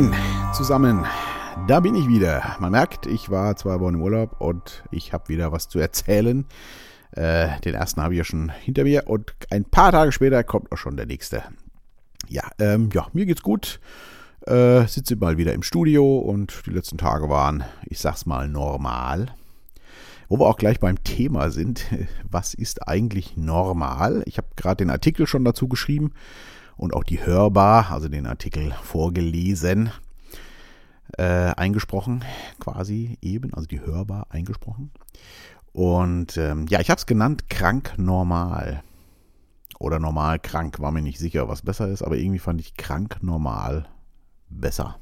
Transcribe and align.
Moin 0.00 0.14
zusammen, 0.54 1.04
da 1.68 1.80
bin 1.80 1.94
ich 1.94 2.08
wieder. 2.08 2.56
Man 2.58 2.72
merkt, 2.72 3.04
ich 3.04 3.28
war 3.28 3.54
zwei 3.56 3.80
Wochen 3.80 3.96
im 3.96 4.02
Urlaub 4.02 4.40
und 4.40 4.82
ich 4.90 5.12
habe 5.12 5.28
wieder 5.28 5.52
was 5.52 5.68
zu 5.68 5.78
erzählen. 5.78 6.46
Äh, 7.12 7.60
den 7.60 7.74
ersten 7.74 8.00
habe 8.00 8.14
ich 8.14 8.18
ja 8.18 8.24
schon 8.24 8.48
hinter 8.48 8.84
mir 8.84 9.08
und 9.08 9.34
ein 9.50 9.66
paar 9.66 9.92
Tage 9.92 10.10
später 10.10 10.42
kommt 10.42 10.72
auch 10.72 10.78
schon 10.78 10.96
der 10.96 11.04
nächste. 11.04 11.42
Ja, 12.28 12.44
ähm, 12.58 12.88
ja, 12.94 13.08
mir 13.12 13.26
geht's 13.26 13.42
gut. 13.42 13.78
Äh, 14.46 14.86
sitze 14.86 15.16
mal 15.16 15.36
wieder 15.36 15.52
im 15.52 15.62
Studio 15.62 16.18
und 16.18 16.62
die 16.64 16.70
letzten 16.70 16.96
Tage 16.96 17.28
waren, 17.28 17.64
ich 17.84 17.98
sag's 17.98 18.24
mal, 18.24 18.48
normal. 18.48 19.26
Wo 20.30 20.38
wir 20.38 20.46
auch 20.46 20.56
gleich 20.56 20.80
beim 20.80 21.04
Thema 21.04 21.50
sind, 21.50 21.84
was 22.30 22.54
ist 22.54 22.88
eigentlich 22.88 23.36
normal? 23.36 24.22
Ich 24.24 24.38
habe 24.38 24.48
gerade 24.56 24.82
den 24.82 24.90
Artikel 24.90 25.26
schon 25.26 25.44
dazu 25.44 25.68
geschrieben 25.68 26.12
und 26.80 26.94
auch 26.94 27.04
die 27.04 27.24
Hörbar, 27.24 27.90
also 27.90 28.08
den 28.08 28.26
Artikel 28.26 28.72
vorgelesen, 28.82 29.90
äh, 31.18 31.52
eingesprochen, 31.54 32.24
quasi 32.58 33.18
eben, 33.20 33.52
also 33.52 33.66
die 33.66 33.82
Hörbar 33.82 34.28
eingesprochen. 34.30 34.90
Und 35.72 36.38
ähm, 36.38 36.66
ja, 36.70 36.80
ich 36.80 36.88
habe 36.88 36.98
es 36.98 37.04
genannt 37.04 37.50
krank 37.50 37.92
normal. 37.98 38.82
Oder 39.78 39.98
normal 39.98 40.38
krank, 40.38 40.80
war 40.80 40.90
mir 40.90 41.02
nicht 41.02 41.18
sicher, 41.18 41.48
was 41.48 41.60
besser 41.60 41.86
ist, 41.88 42.02
aber 42.02 42.16
irgendwie 42.16 42.38
fand 42.38 42.60
ich 42.62 42.74
krank 42.78 43.18
normal 43.20 43.86
besser. 44.48 44.96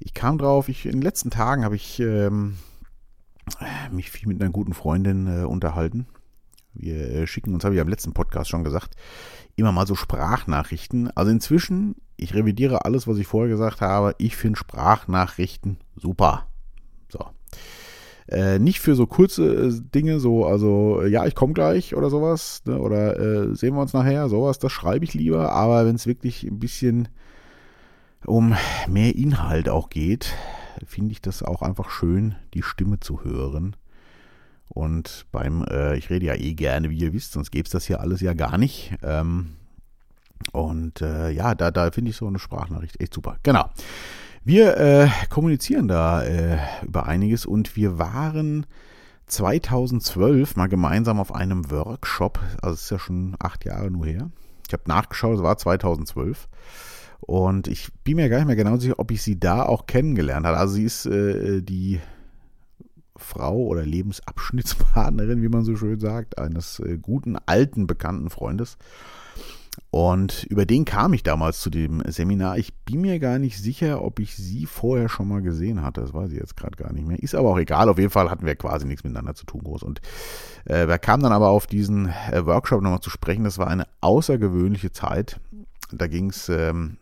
Ich 0.00 0.12
kam 0.12 0.36
drauf, 0.36 0.68
ich, 0.68 0.84
in 0.84 0.92
den 0.92 1.02
letzten 1.02 1.30
Tagen 1.30 1.64
habe 1.64 1.76
ich 1.76 1.98
ähm, 1.98 2.58
mich 3.90 4.10
viel 4.10 4.28
mit 4.28 4.42
einer 4.42 4.50
guten 4.50 4.74
Freundin 4.74 5.26
äh, 5.28 5.44
unterhalten. 5.44 6.06
Wir 6.74 6.96
äh, 7.10 7.26
schicken 7.26 7.54
uns, 7.54 7.64
habe 7.64 7.74
ich 7.74 7.80
am 7.80 7.88
letzten 7.88 8.12
Podcast 8.12 8.50
schon 8.50 8.64
gesagt, 8.64 8.94
immer 9.56 9.72
mal 9.72 9.86
so 9.86 9.94
Sprachnachrichten. 9.94 11.10
Also 11.16 11.30
inzwischen, 11.30 11.96
ich 12.16 12.34
revidiere 12.34 12.84
alles, 12.84 13.06
was 13.06 13.18
ich 13.18 13.26
vorher 13.26 13.50
gesagt 13.50 13.80
habe. 13.80 14.14
Ich 14.18 14.36
finde 14.36 14.58
Sprachnachrichten 14.58 15.78
super. 15.96 16.46
So. 17.08 17.26
Äh, 18.28 18.58
nicht 18.58 18.80
für 18.80 18.94
so 18.94 19.06
kurze 19.06 19.68
äh, 19.68 19.80
Dinge, 19.94 20.20
so, 20.20 20.46
also, 20.46 21.02
äh, 21.02 21.08
ja, 21.08 21.26
ich 21.26 21.34
komme 21.34 21.52
gleich 21.52 21.94
oder 21.94 22.08
sowas, 22.08 22.62
ne, 22.64 22.78
oder 22.78 23.18
äh, 23.18 23.54
sehen 23.54 23.74
wir 23.74 23.82
uns 23.82 23.92
nachher, 23.92 24.28
sowas, 24.28 24.58
das 24.58 24.72
schreibe 24.72 25.04
ich 25.04 25.12
lieber. 25.12 25.52
Aber 25.52 25.84
wenn 25.84 25.96
es 25.96 26.06
wirklich 26.06 26.44
ein 26.44 26.58
bisschen 26.58 27.08
um 28.24 28.54
mehr 28.88 29.16
Inhalt 29.16 29.68
auch 29.68 29.90
geht, 29.90 30.34
finde 30.86 31.12
ich 31.12 31.20
das 31.20 31.42
auch 31.42 31.62
einfach 31.62 31.90
schön, 31.90 32.36
die 32.54 32.62
Stimme 32.62 33.00
zu 33.00 33.24
hören. 33.24 33.76
Und 34.74 35.26
beim, 35.32 35.64
äh, 35.64 35.98
ich 35.98 36.08
rede 36.08 36.26
ja 36.26 36.34
eh 36.34 36.54
gerne, 36.54 36.88
wie 36.88 36.96
ihr 36.96 37.12
wisst, 37.12 37.32
sonst 37.32 37.50
gäbe 37.50 37.66
es 37.66 37.72
das 37.72 37.86
hier 37.86 38.00
alles 38.00 38.22
ja 38.22 38.32
gar 38.32 38.56
nicht. 38.56 38.94
Ähm, 39.02 39.50
und 40.52 41.02
äh, 41.02 41.30
ja, 41.30 41.54
da, 41.54 41.70
da 41.70 41.90
finde 41.90 42.10
ich 42.10 42.16
so 42.16 42.26
eine 42.26 42.38
Sprachnachricht 42.38 42.98
echt 42.98 43.12
super. 43.12 43.36
Genau. 43.42 43.68
Wir 44.44 44.78
äh, 44.78 45.08
kommunizieren 45.28 45.88
da 45.88 46.22
äh, 46.24 46.58
über 46.84 47.06
einiges 47.06 47.44
und 47.44 47.76
wir 47.76 47.98
waren 47.98 48.66
2012 49.26 50.56
mal 50.56 50.68
gemeinsam 50.68 51.20
auf 51.20 51.34
einem 51.34 51.70
Workshop, 51.70 52.40
also 52.62 52.74
es 52.74 52.82
ist 52.82 52.90
ja 52.90 52.98
schon 52.98 53.36
acht 53.38 53.66
Jahre 53.66 53.90
nur 53.90 54.06
her. 54.06 54.30
Ich 54.66 54.72
habe 54.72 54.84
nachgeschaut, 54.86 55.36
es 55.36 55.42
war 55.42 55.58
2012. 55.58 56.48
Und 57.20 57.68
ich 57.68 57.92
bin 58.04 58.16
mir 58.16 58.28
gar 58.30 58.38
nicht 58.38 58.46
mehr 58.46 58.56
genau 58.56 58.78
sicher, 58.78 58.98
ob 58.98 59.10
ich 59.10 59.22
sie 59.22 59.38
da 59.38 59.62
auch 59.62 59.86
kennengelernt 59.86 60.46
habe. 60.46 60.56
Also 60.56 60.74
sie 60.74 60.84
ist 60.84 61.06
äh, 61.06 61.60
die 61.60 62.00
Frau 63.16 63.56
oder 63.56 63.84
Lebensabschnittspartnerin, 63.84 65.42
wie 65.42 65.48
man 65.48 65.64
so 65.64 65.76
schön 65.76 66.00
sagt, 66.00 66.38
eines 66.38 66.80
äh, 66.80 66.98
guten, 66.98 67.36
alten, 67.46 67.86
bekannten 67.86 68.30
Freundes. 68.30 68.78
Und 69.90 70.44
über 70.44 70.66
den 70.66 70.84
kam 70.84 71.14
ich 71.14 71.22
damals 71.22 71.60
zu 71.60 71.70
dem 71.70 72.02
Seminar. 72.06 72.58
Ich 72.58 72.74
bin 72.74 73.00
mir 73.00 73.18
gar 73.18 73.38
nicht 73.38 73.58
sicher, 73.58 74.02
ob 74.02 74.18
ich 74.20 74.36
sie 74.36 74.66
vorher 74.66 75.08
schon 75.08 75.28
mal 75.28 75.40
gesehen 75.40 75.82
hatte. 75.82 76.02
Das 76.02 76.12
weiß 76.12 76.30
ich 76.30 76.38
jetzt 76.38 76.56
gerade 76.56 76.76
gar 76.76 76.92
nicht 76.92 77.06
mehr. 77.06 77.22
Ist 77.22 77.34
aber 77.34 77.50
auch 77.50 77.58
egal. 77.58 77.88
Auf 77.88 77.98
jeden 77.98 78.10
Fall 78.10 78.30
hatten 78.30 78.44
wir 78.44 78.54
quasi 78.54 78.86
nichts 78.86 79.04
miteinander 79.04 79.34
zu 79.34 79.46
tun 79.46 79.62
groß. 79.62 79.82
Und 79.82 80.00
äh, 80.66 80.88
wir 80.88 80.98
kamen 80.98 81.22
dann 81.22 81.32
aber 81.32 81.48
auf 81.48 81.66
diesen 81.66 82.08
äh, 82.08 82.44
Workshop 82.44 82.82
nochmal 82.82 83.00
zu 83.00 83.10
sprechen. 83.10 83.44
Das 83.44 83.58
war 83.58 83.68
eine 83.68 83.86
außergewöhnliche 84.00 84.92
Zeit. 84.92 85.40
Da 85.90 86.06
ging 86.06 86.30
es 86.30 86.48
ähm, 86.50 86.98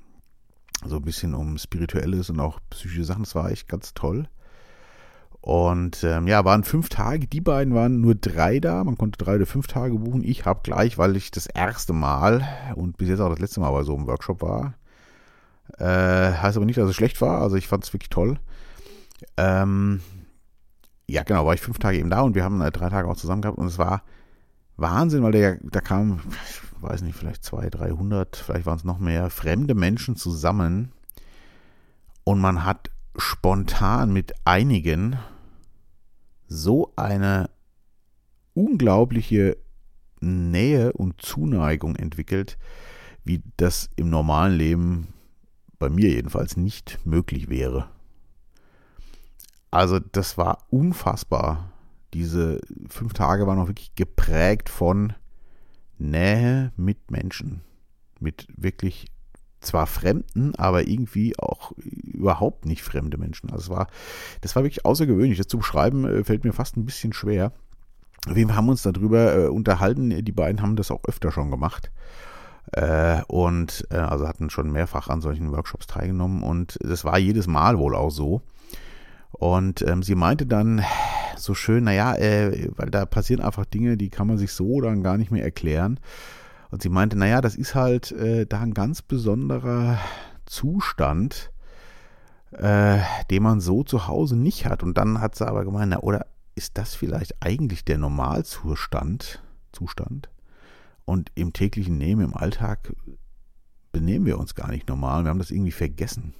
so 0.84 0.96
ein 0.96 1.02
bisschen 1.02 1.34
um 1.34 1.58
Spirituelles 1.58 2.30
und 2.30 2.38
auch 2.38 2.60
psychische 2.70 3.04
Sachen. 3.04 3.24
Das 3.24 3.34
war 3.34 3.50
echt 3.50 3.68
ganz 3.68 3.94
toll. 3.94 4.28
Und 5.40 6.04
ähm, 6.04 6.26
ja, 6.26 6.44
waren 6.44 6.64
fünf 6.64 6.90
Tage. 6.90 7.26
Die 7.26 7.40
beiden 7.40 7.74
waren 7.74 8.00
nur 8.00 8.14
drei 8.14 8.60
da. 8.60 8.84
Man 8.84 8.98
konnte 8.98 9.22
drei 9.22 9.36
oder 9.36 9.46
fünf 9.46 9.66
Tage 9.66 9.94
buchen. 9.94 10.22
Ich 10.22 10.44
habe 10.44 10.60
gleich, 10.62 10.98
weil 10.98 11.16
ich 11.16 11.30
das 11.30 11.46
erste 11.46 11.92
Mal 11.92 12.46
und 12.74 12.98
bis 12.98 13.08
jetzt 13.08 13.20
auch 13.20 13.30
das 13.30 13.38
letzte 13.38 13.60
Mal 13.60 13.70
bei 13.70 13.82
so 13.82 13.96
einem 13.96 14.06
Workshop 14.06 14.42
war. 14.42 14.74
Äh, 15.78 16.32
heißt 16.36 16.56
aber 16.56 16.66
nicht, 16.66 16.78
dass 16.78 16.90
es 16.90 16.96
schlecht 16.96 17.20
war. 17.20 17.40
Also 17.40 17.56
ich 17.56 17.68
fand 17.68 17.84
es 17.84 17.92
wirklich 17.92 18.10
toll. 18.10 18.38
Ähm, 19.36 20.00
ja, 21.06 21.22
genau, 21.22 21.46
war 21.46 21.54
ich 21.54 21.60
fünf 21.60 21.78
Tage 21.78 21.98
eben 21.98 22.10
da 22.10 22.20
und 22.20 22.34
wir 22.34 22.44
haben 22.44 22.60
äh, 22.60 22.70
drei 22.70 22.88
Tage 22.88 23.08
auch 23.08 23.16
zusammen 23.16 23.42
gehabt 23.42 23.58
und 23.58 23.66
es 23.66 23.78
war 23.78 24.02
Wahnsinn, 24.76 25.22
weil 25.22 25.32
der, 25.32 25.58
da 25.62 25.80
kamen, 25.80 26.20
ich 26.48 26.82
weiß 26.82 27.02
nicht, 27.02 27.16
vielleicht 27.16 27.44
zwei, 27.44 27.68
dreihundert, 27.68 28.36
vielleicht 28.36 28.66
waren 28.66 28.78
es 28.78 28.84
noch 28.84 28.98
mehr, 28.98 29.28
fremde 29.28 29.74
Menschen 29.74 30.16
zusammen 30.16 30.92
und 32.24 32.40
man 32.40 32.64
hat 32.64 32.90
spontan 33.16 34.12
mit 34.12 34.34
einigen 34.44 35.18
so 36.50 36.92
eine 36.96 37.48
unglaubliche 38.52 39.56
Nähe 40.20 40.92
und 40.92 41.22
Zuneigung 41.22 41.96
entwickelt, 41.96 42.58
wie 43.24 43.42
das 43.56 43.88
im 43.96 44.10
normalen 44.10 44.58
Leben 44.58 45.08
bei 45.78 45.88
mir 45.88 46.10
jedenfalls 46.10 46.56
nicht 46.58 46.98
möglich 47.06 47.48
wäre. 47.48 47.88
Also 49.70 50.00
das 50.00 50.36
war 50.36 50.66
unfassbar, 50.68 51.72
diese 52.12 52.60
fünf 52.88 53.14
Tage 53.14 53.46
waren 53.46 53.60
auch 53.60 53.68
wirklich 53.68 53.94
geprägt 53.94 54.68
von 54.68 55.12
Nähe 55.96 56.72
mit 56.76 57.10
Menschen. 57.10 57.60
Mit 58.18 58.48
wirklich 58.56 59.06
zwar 59.60 59.86
Fremden, 59.86 60.54
aber 60.56 60.86
irgendwie 60.86 61.38
auch 61.38 61.72
überhaupt 61.76 62.66
nicht 62.66 62.82
fremde 62.82 63.18
Menschen. 63.18 63.50
Also 63.50 63.64
es 63.64 63.70
war, 63.70 63.86
das 64.40 64.56
war 64.56 64.62
wirklich 64.62 64.84
außergewöhnlich. 64.84 65.38
Das 65.38 65.48
zu 65.48 65.58
beschreiben 65.58 66.04
äh, 66.04 66.24
fällt 66.24 66.44
mir 66.44 66.52
fast 66.52 66.76
ein 66.76 66.86
bisschen 66.86 67.12
schwer. 67.12 67.52
Wir 68.26 68.54
haben 68.54 68.68
uns 68.68 68.82
darüber 68.82 69.34
äh, 69.34 69.48
unterhalten. 69.48 70.24
Die 70.24 70.32
beiden 70.32 70.62
haben 70.62 70.76
das 70.76 70.90
auch 70.90 71.04
öfter 71.04 71.30
schon 71.30 71.50
gemacht. 71.50 71.90
Äh, 72.72 73.22
und 73.26 73.86
also 73.90 74.28
hatten 74.28 74.50
schon 74.50 74.70
mehrfach 74.70 75.08
an 75.08 75.20
solchen 75.20 75.50
Workshops 75.50 75.86
teilgenommen 75.86 76.42
und 76.42 76.78
das 76.82 77.04
war 77.04 77.18
jedes 77.18 77.46
Mal 77.46 77.78
wohl 77.78 77.96
auch 77.96 78.10
so. 78.10 78.42
Und 79.32 79.82
ähm, 79.82 80.02
sie 80.02 80.14
meinte 80.14 80.46
dann 80.46 80.84
so 81.36 81.54
schön, 81.54 81.84
naja, 81.84 82.14
äh, 82.16 82.68
weil 82.76 82.90
da 82.90 83.06
passieren 83.06 83.42
einfach 83.42 83.64
Dinge, 83.64 83.96
die 83.96 84.10
kann 84.10 84.26
man 84.26 84.38
sich 84.38 84.52
so 84.52 84.80
dann 84.80 85.02
gar 85.02 85.16
nicht 85.16 85.30
mehr 85.30 85.42
erklären. 85.42 85.98
Und 86.70 86.82
sie 86.82 86.88
meinte, 86.88 87.18
naja, 87.18 87.40
das 87.40 87.56
ist 87.56 87.74
halt 87.74 88.12
äh, 88.12 88.46
da 88.46 88.60
ein 88.60 88.74
ganz 88.74 89.02
besonderer 89.02 89.98
Zustand, 90.46 91.50
äh, 92.52 92.98
den 93.30 93.42
man 93.42 93.60
so 93.60 93.82
zu 93.82 94.06
Hause 94.06 94.36
nicht 94.36 94.66
hat. 94.66 94.82
Und 94.82 94.96
dann 94.96 95.20
hat 95.20 95.34
sie 95.34 95.46
aber 95.46 95.64
gemeint, 95.64 95.90
na, 95.90 96.00
oder 96.00 96.26
ist 96.54 96.78
das 96.78 96.94
vielleicht 96.94 97.42
eigentlich 97.42 97.84
der 97.84 97.98
Normalzustand? 97.98 99.42
Zustand? 99.72 100.30
Und 101.04 101.32
im 101.34 101.52
täglichen 101.52 101.98
Leben, 101.98 102.20
im 102.20 102.36
Alltag 102.36 102.94
benehmen 103.92 104.26
wir 104.26 104.38
uns 104.38 104.54
gar 104.54 104.70
nicht 104.70 104.88
normal. 104.88 105.24
Wir 105.24 105.30
haben 105.30 105.38
das 105.38 105.50
irgendwie 105.50 105.72
vergessen. 105.72 106.34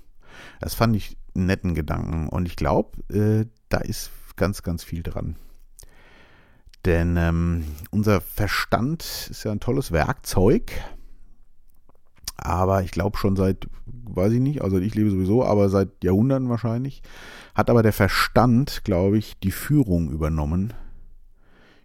Das 0.60 0.74
fand 0.74 0.94
ich 0.94 1.16
einen 1.34 1.46
netten 1.46 1.74
Gedanken. 1.74 2.28
Und 2.28 2.46
ich 2.46 2.56
glaube, 2.56 3.02
äh, 3.12 3.46
da 3.68 3.78
ist 3.78 4.10
ganz, 4.36 4.62
ganz 4.62 4.84
viel 4.84 5.02
dran. 5.02 5.36
Denn 6.84 7.16
ähm, 7.16 7.64
unser 7.90 8.20
Verstand 8.20 9.28
ist 9.30 9.44
ja 9.44 9.52
ein 9.52 9.60
tolles 9.60 9.92
Werkzeug. 9.92 10.72
Aber 12.36 12.82
ich 12.82 12.90
glaube 12.90 13.18
schon 13.18 13.36
seit, 13.36 13.68
weiß 13.86 14.32
ich 14.32 14.40
nicht, 14.40 14.62
also 14.62 14.78
ich 14.78 14.94
lebe 14.94 15.10
sowieso, 15.10 15.44
aber 15.44 15.68
seit 15.68 16.02
Jahrhunderten 16.02 16.48
wahrscheinlich, 16.48 17.02
hat 17.54 17.68
aber 17.68 17.82
der 17.82 17.92
Verstand, 17.92 18.82
glaube 18.84 19.18
ich, 19.18 19.38
die 19.40 19.50
Führung 19.50 20.10
übernommen 20.10 20.72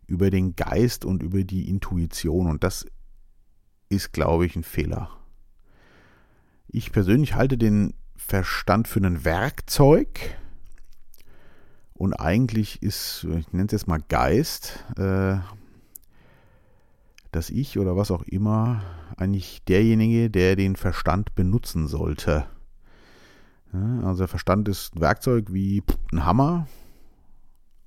über 0.07 0.30
den 0.30 0.56
Geist 0.56 1.03
und 1.03 1.24
über 1.24 1.44
die 1.44 1.68
Intuition. 1.68 2.47
Und 2.47 2.63
das 2.63 2.86
ist, 3.89 4.13
glaube 4.13 4.45
ich, 4.45 4.56
ein 4.56 4.63
Fehler. 4.63 5.09
Ich 6.68 6.92
persönlich 6.92 7.36
halte 7.36 7.57
den 7.57 7.94
Verstand 8.15 8.88
für 8.88 9.00
ein 9.00 9.25
Werkzeug. 9.25 10.38
Und 11.97 12.13
eigentlich 12.13 12.83
ist, 12.83 13.25
ich 13.38 13.51
nenne 13.53 13.68
es 13.68 13.71
jetzt 13.71 13.88
mal 13.88 14.01
Geist, 14.09 14.83
äh, 14.97 15.38
dass 17.31 17.50
ich 17.50 17.80
oder 17.80 17.95
was 17.95 18.12
auch 18.12 18.24
immer 18.24 18.81
eigentlich 19.18 19.63
derjenige, 19.63 20.30
der 20.30 20.56
den 20.56 20.75
Verstand 20.75 21.36
benutzen 21.36 21.88
sollte. 21.88 22.47
Ja, 23.74 24.00
also 24.07 24.19
der 24.19 24.27
Verstand 24.27 24.68
ist 24.68 24.95
ein 24.95 25.01
Werkzeug 25.01 25.53
wie 25.53 25.83
ein 26.12 26.25
Hammer, 26.25 26.68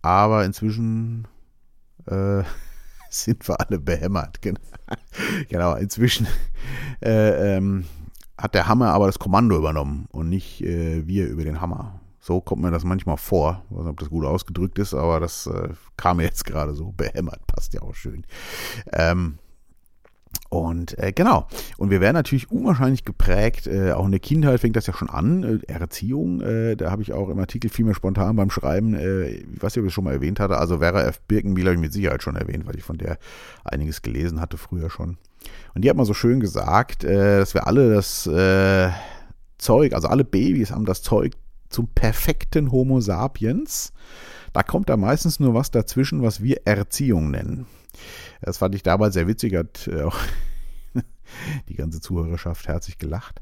aber 0.01 0.45
inzwischen 0.45 1.27
äh, 2.07 2.43
sind 3.11 3.47
wir 3.49 3.61
alle 3.61 3.79
behämmert. 3.79 4.41
Genau, 5.49 5.75
inzwischen 5.75 6.27
äh, 7.03 7.57
ähm, 7.57 7.85
hat 8.39 8.55
der 8.55 8.69
Hammer 8.69 8.93
aber 8.93 9.07
das 9.07 9.19
Kommando 9.19 9.57
übernommen 9.57 10.07
und 10.13 10.29
nicht 10.29 10.63
äh, 10.63 11.07
wir 11.07 11.27
über 11.27 11.45
den 11.45 11.61
Hammer. 11.61 11.98
So 12.21 12.41
kommt 12.41 12.63
mir 12.63 12.71
das 12.71 12.85
manchmal 12.85 13.17
vor. 13.17 13.63
Ich 13.71 13.77
weiß 13.77 13.85
nicht, 13.85 13.91
ob 13.91 14.01
das 14.01 14.11
gut 14.11 14.25
ausgedrückt 14.25 14.79
ist, 14.79 14.95
aber 14.95 15.21
das 15.21 15.47
äh, 15.47 15.69
kam 15.97 16.19
mir 16.19 16.25
jetzt 16.25 16.45
gerade 16.45 16.75
so 16.75 16.93
behämmert. 16.93 17.47
Passt 17.47 17.75
ja 17.75 17.83
auch 17.83 17.95
schön. 17.95 18.25
Ähm, 18.93 19.39
und 20.51 20.99
äh, 20.99 21.13
genau. 21.13 21.47
Und 21.77 21.91
wir 21.91 22.01
werden 22.01 22.15
natürlich 22.15 22.51
unwahrscheinlich 22.51 23.05
geprägt. 23.05 23.67
Äh, 23.67 23.93
auch 23.93 24.07
in 24.07 24.13
der 24.13 24.21
Kindheit 24.21 24.61
fängt 24.61 24.77
das 24.77 24.87
ja 24.87 24.95
schon 24.95 25.11
an. 25.11 25.43
Äh, 25.69 25.73
Erziehung, 25.73 26.41
äh, 26.41 26.75
da 26.75 26.91
habe 26.91 27.03
ich 27.03 27.13
auch 27.13 27.29
im 27.29 27.39
Artikel 27.39 27.71
viel 27.71 27.85
mehr 27.85 27.95
spontan 27.95 28.37
beim 28.37 28.51
Schreiben, 28.51 28.95
äh, 28.95 29.29
ich 29.29 29.63
weiß 29.63 29.75
nicht, 29.75 29.83
ob 29.83 29.85
ich 29.85 29.91
es 29.91 29.93
schon 29.93 30.05
mal 30.05 30.15
erwähnt 30.15 30.41
hatte. 30.41 30.59
Also 30.59 30.79
Vera 30.79 31.03
F. 31.03 31.21
Birkenbiel 31.29 31.67
habe 31.67 31.75
ich 31.75 31.81
mit 31.81 31.93
Sicherheit 31.93 32.23
schon 32.23 32.37
erwähnt, 32.37 32.67
weil 32.67 32.77
ich 32.77 32.83
von 32.83 32.99
der 32.99 33.19
einiges 33.65 34.01
gelesen 34.03 34.41
hatte 34.41 34.57
früher 34.57 34.89
schon. 34.89 35.19
Und 35.75 35.85
die 35.85 35.91
hat 35.91 35.97
mal 35.97 36.07
so 36.07 36.15
schön 36.15 36.41
gesagt, 36.41 37.05
äh, 37.05 37.39
dass 37.39 37.55
wir 37.55 37.67
alle 37.67 37.95
das 37.95 38.29
Zeug, 39.59 39.93
also 39.93 40.09
alle 40.09 40.25
Babys 40.25 40.71
haben 40.71 40.85
das 40.85 41.03
Zeug 41.03 41.33
zum 41.69 41.89
perfekten 41.89 42.71
Homo 42.73 43.01
sapiens. 43.01 43.93
Da 44.53 44.63
kommt 44.63 44.89
da 44.89 44.97
meistens 44.97 45.41
nur 45.41 45.55
was 45.55 45.71
dazwischen, 45.71 46.23
was 46.23 46.43
wir 46.43 46.63
Erziehung 46.65 47.31
nennen. 47.31 47.67
Das 48.41 48.59
fand 48.59 48.75
ich 48.75 48.83
damals 48.83 49.15
sehr 49.15 49.27
witzig, 49.27 49.55
hat 49.55 49.89
äh, 49.89 50.03
auch 50.03 50.19
die 51.69 51.75
ganze 51.75 52.01
Zuhörerschaft 52.01 52.69
herzlich 52.69 52.99
gelacht. 52.99 53.41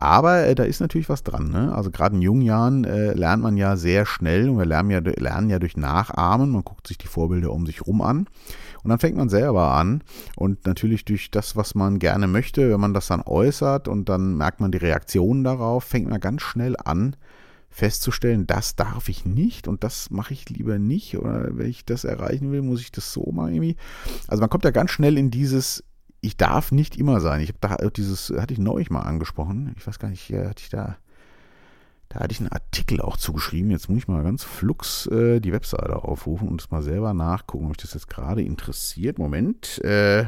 Aber 0.00 0.46
äh, 0.46 0.54
da 0.54 0.62
ist 0.62 0.80
natürlich 0.80 1.08
was 1.08 1.24
dran. 1.24 1.50
Ne? 1.50 1.74
Also 1.74 1.90
gerade 1.90 2.14
in 2.14 2.22
jungen 2.22 2.42
Jahren 2.42 2.84
äh, 2.84 3.12
lernt 3.14 3.42
man 3.42 3.56
ja 3.56 3.76
sehr 3.76 4.06
schnell 4.06 4.48
und 4.48 4.58
wir 4.58 4.64
lernen 4.64 4.90
ja, 4.90 5.00
lernen 5.00 5.50
ja 5.50 5.58
durch 5.58 5.76
Nachahmen. 5.76 6.50
Man 6.50 6.62
guckt 6.62 6.86
sich 6.86 6.98
die 6.98 7.08
Vorbilder 7.08 7.52
um 7.52 7.66
sich 7.66 7.86
rum 7.86 8.00
an. 8.00 8.28
Und 8.84 8.90
dann 8.90 9.00
fängt 9.00 9.16
man 9.16 9.28
selber 9.28 9.72
an. 9.72 10.04
Und 10.36 10.66
natürlich 10.66 11.04
durch 11.04 11.32
das, 11.32 11.56
was 11.56 11.74
man 11.74 11.98
gerne 11.98 12.28
möchte, 12.28 12.70
wenn 12.70 12.80
man 12.80 12.94
das 12.94 13.08
dann 13.08 13.22
äußert 13.22 13.88
und 13.88 14.08
dann 14.08 14.36
merkt 14.36 14.60
man 14.60 14.70
die 14.70 14.78
Reaktionen 14.78 15.42
darauf, 15.42 15.82
fängt 15.82 16.08
man 16.08 16.20
ganz 16.20 16.42
schnell 16.42 16.76
an, 16.82 17.16
festzustellen, 17.70 18.46
das 18.46 18.76
darf 18.76 19.08
ich 19.08 19.24
nicht 19.26 19.68
und 19.68 19.84
das 19.84 20.10
mache 20.10 20.32
ich 20.32 20.48
lieber 20.48 20.78
nicht 20.78 21.18
oder 21.18 21.48
wenn 21.56 21.68
ich 21.68 21.84
das 21.84 22.04
erreichen 22.04 22.50
will, 22.50 22.62
muss 22.62 22.80
ich 22.80 22.92
das 22.92 23.12
so 23.12 23.30
machen 23.32 23.54
irgendwie. 23.54 23.76
Also 24.26 24.40
man 24.40 24.50
kommt 24.50 24.64
ja 24.64 24.70
ganz 24.70 24.90
schnell 24.90 25.18
in 25.18 25.30
dieses 25.30 25.84
ich 26.20 26.36
darf 26.36 26.72
nicht 26.72 26.96
immer 26.96 27.20
sein. 27.20 27.40
Ich 27.40 27.48
habe 27.50 27.58
da 27.60 27.76
dieses 27.90 28.30
hatte 28.30 28.52
ich 28.52 28.58
neulich 28.58 28.90
mal 28.90 29.02
angesprochen. 29.02 29.74
Ich 29.76 29.86
weiß 29.86 29.98
gar 29.98 30.08
nicht, 30.08 30.30
hatte 30.30 30.62
ich 30.62 30.68
da 30.68 30.96
da 32.08 32.20
hatte 32.20 32.32
ich 32.32 32.40
einen 32.40 32.52
Artikel 32.52 33.00
auch 33.02 33.16
zugeschrieben. 33.16 33.70
Jetzt 33.70 33.88
muss 33.88 33.98
ich 33.98 34.08
mal 34.08 34.22
ganz 34.22 34.42
flux 34.42 35.06
äh, 35.08 35.40
die 35.40 35.52
Webseite 35.52 35.96
aufrufen 35.96 36.48
und 36.48 36.60
es 36.60 36.70
mal 36.70 36.82
selber 36.82 37.12
nachgucken, 37.12 37.64
ob 37.64 37.70
mich 37.70 37.78
das 37.78 37.94
jetzt 37.94 38.08
gerade 38.08 38.42
interessiert. 38.42 39.18
Moment. 39.18 39.82
Äh, 39.84 40.26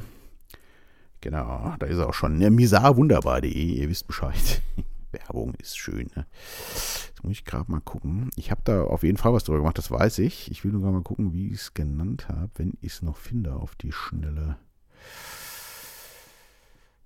genau, 1.22 1.74
da 1.78 1.86
ist 1.86 1.96
er 1.96 2.08
auch 2.08 2.14
schon. 2.14 2.38
Misarwunderbar.de, 2.38 3.50
ihr 3.50 3.88
wisst 3.88 4.06
Bescheid. 4.06 4.60
Werbung 5.12 5.54
ist 5.54 5.78
schön. 5.78 6.10
Ne? 6.14 6.26
Jetzt 6.74 7.24
muss 7.24 7.32
ich 7.32 7.44
gerade 7.44 7.70
mal 7.70 7.80
gucken. 7.80 8.30
Ich 8.36 8.50
habe 8.50 8.60
da 8.64 8.82
auf 8.82 9.02
jeden 9.02 9.16
Fall 9.16 9.32
was 9.32 9.44
drüber 9.44 9.58
gemacht, 9.58 9.78
das 9.78 9.90
weiß 9.90 10.18
ich. 10.18 10.50
Ich 10.50 10.64
will 10.64 10.72
nur 10.72 10.92
mal 10.92 11.02
gucken, 11.02 11.32
wie 11.32 11.48
ich 11.48 11.60
es 11.60 11.74
genannt 11.74 12.28
habe, 12.28 12.50
wenn 12.56 12.74
ich 12.82 12.92
es 12.92 13.02
noch 13.02 13.16
finde 13.16 13.54
auf 13.54 13.74
die 13.74 13.92
Schnelle. 13.92 14.56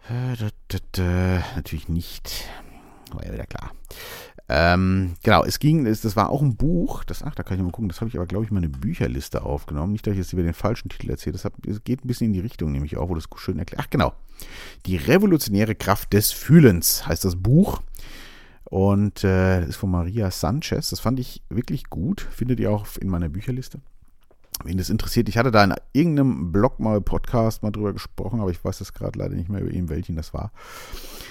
Äh. 0.08 1.38
Natürlich 1.56 1.88
nicht. 1.88 2.48
War 3.12 3.24
ja 3.24 3.32
wieder 3.32 3.46
klar. 3.46 3.72
Ähm, 4.46 5.14
genau, 5.22 5.42
es 5.42 5.58
ging, 5.58 5.84
das 5.84 6.16
war 6.16 6.28
auch 6.28 6.42
ein 6.42 6.56
Buch, 6.56 7.02
das, 7.04 7.22
ach, 7.22 7.34
da 7.34 7.42
kann 7.42 7.56
ich 7.56 7.62
mal 7.62 7.70
gucken, 7.70 7.88
das 7.88 8.02
habe 8.02 8.10
ich 8.10 8.16
aber, 8.16 8.26
glaube 8.26 8.44
ich, 8.44 8.50
meine 8.50 8.68
Bücherliste 8.68 9.42
aufgenommen. 9.42 9.92
Nicht, 9.92 10.06
dass 10.06 10.12
ich 10.12 10.18
jetzt 10.18 10.34
über 10.34 10.42
den 10.42 10.52
falschen 10.52 10.90
Titel 10.90 11.10
erzähle, 11.10 11.32
das, 11.32 11.46
hat, 11.46 11.54
das 11.64 11.82
geht 11.82 12.04
ein 12.04 12.08
bisschen 12.08 12.26
in 12.26 12.32
die 12.34 12.40
Richtung, 12.40 12.72
nämlich 12.72 12.98
auch, 12.98 13.08
wo 13.08 13.14
das 13.14 13.24
schön 13.36 13.58
erklärt. 13.58 13.82
Ach, 13.82 13.90
genau. 13.90 14.12
Die 14.84 14.96
revolutionäre 14.96 15.74
Kraft 15.74 16.12
des 16.12 16.30
Fühlens 16.30 17.06
heißt 17.06 17.24
das 17.24 17.36
Buch. 17.36 17.80
Und 18.64 19.22
äh, 19.24 19.64
ist 19.66 19.76
von 19.76 19.90
Maria 19.90 20.30
Sanchez. 20.30 20.90
Das 20.90 20.98
fand 20.98 21.20
ich 21.20 21.42
wirklich 21.48 21.84
gut. 21.84 22.26
Findet 22.30 22.58
ihr 22.60 22.72
auch 22.72 22.86
in 22.98 23.08
meiner 23.08 23.28
Bücherliste. 23.28 23.80
Wen 24.62 24.78
das 24.78 24.88
interessiert, 24.88 25.28
ich 25.28 25.36
hatte 25.36 25.50
da 25.50 25.64
in 25.64 25.74
irgendeinem 25.92 26.52
Blog 26.52 26.78
mal 26.78 27.00
Podcast 27.00 27.62
mal 27.62 27.72
drüber 27.72 27.92
gesprochen, 27.92 28.40
aber 28.40 28.50
ich 28.50 28.64
weiß 28.64 28.78
das 28.78 28.92
gerade 28.92 29.18
leider 29.18 29.34
nicht 29.34 29.48
mehr 29.48 29.60
über 29.60 29.72
ihn, 29.72 29.88
welchen 29.88 30.14
das 30.14 30.32
war. 30.32 30.52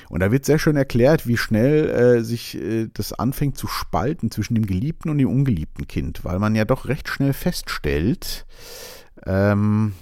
Und 0.10 0.20
da 0.20 0.32
wird 0.32 0.46
sehr 0.46 0.60
schön 0.60 0.76
erklärt, 0.76 1.26
wie 1.26 1.38
schnell 1.38 1.90
äh, 1.90 2.24
sich 2.24 2.56
äh, 2.56 2.90
das 2.94 3.14
anfängt 3.14 3.58
zu 3.58 3.68
spalten 3.68 4.30
zwischen 4.30 4.56
dem 4.56 4.66
geliebten 4.66 5.10
und 5.10 5.18
dem 5.18 5.30
ungeliebten 5.30 5.88
Kind, 5.88 6.26
weil 6.26 6.38
man 6.38 6.54
ja 6.54 6.66
doch 6.66 6.88
recht 6.88 7.08
schnell 7.08 7.34
feststellt, 7.34 8.46
ähm, 9.26 9.94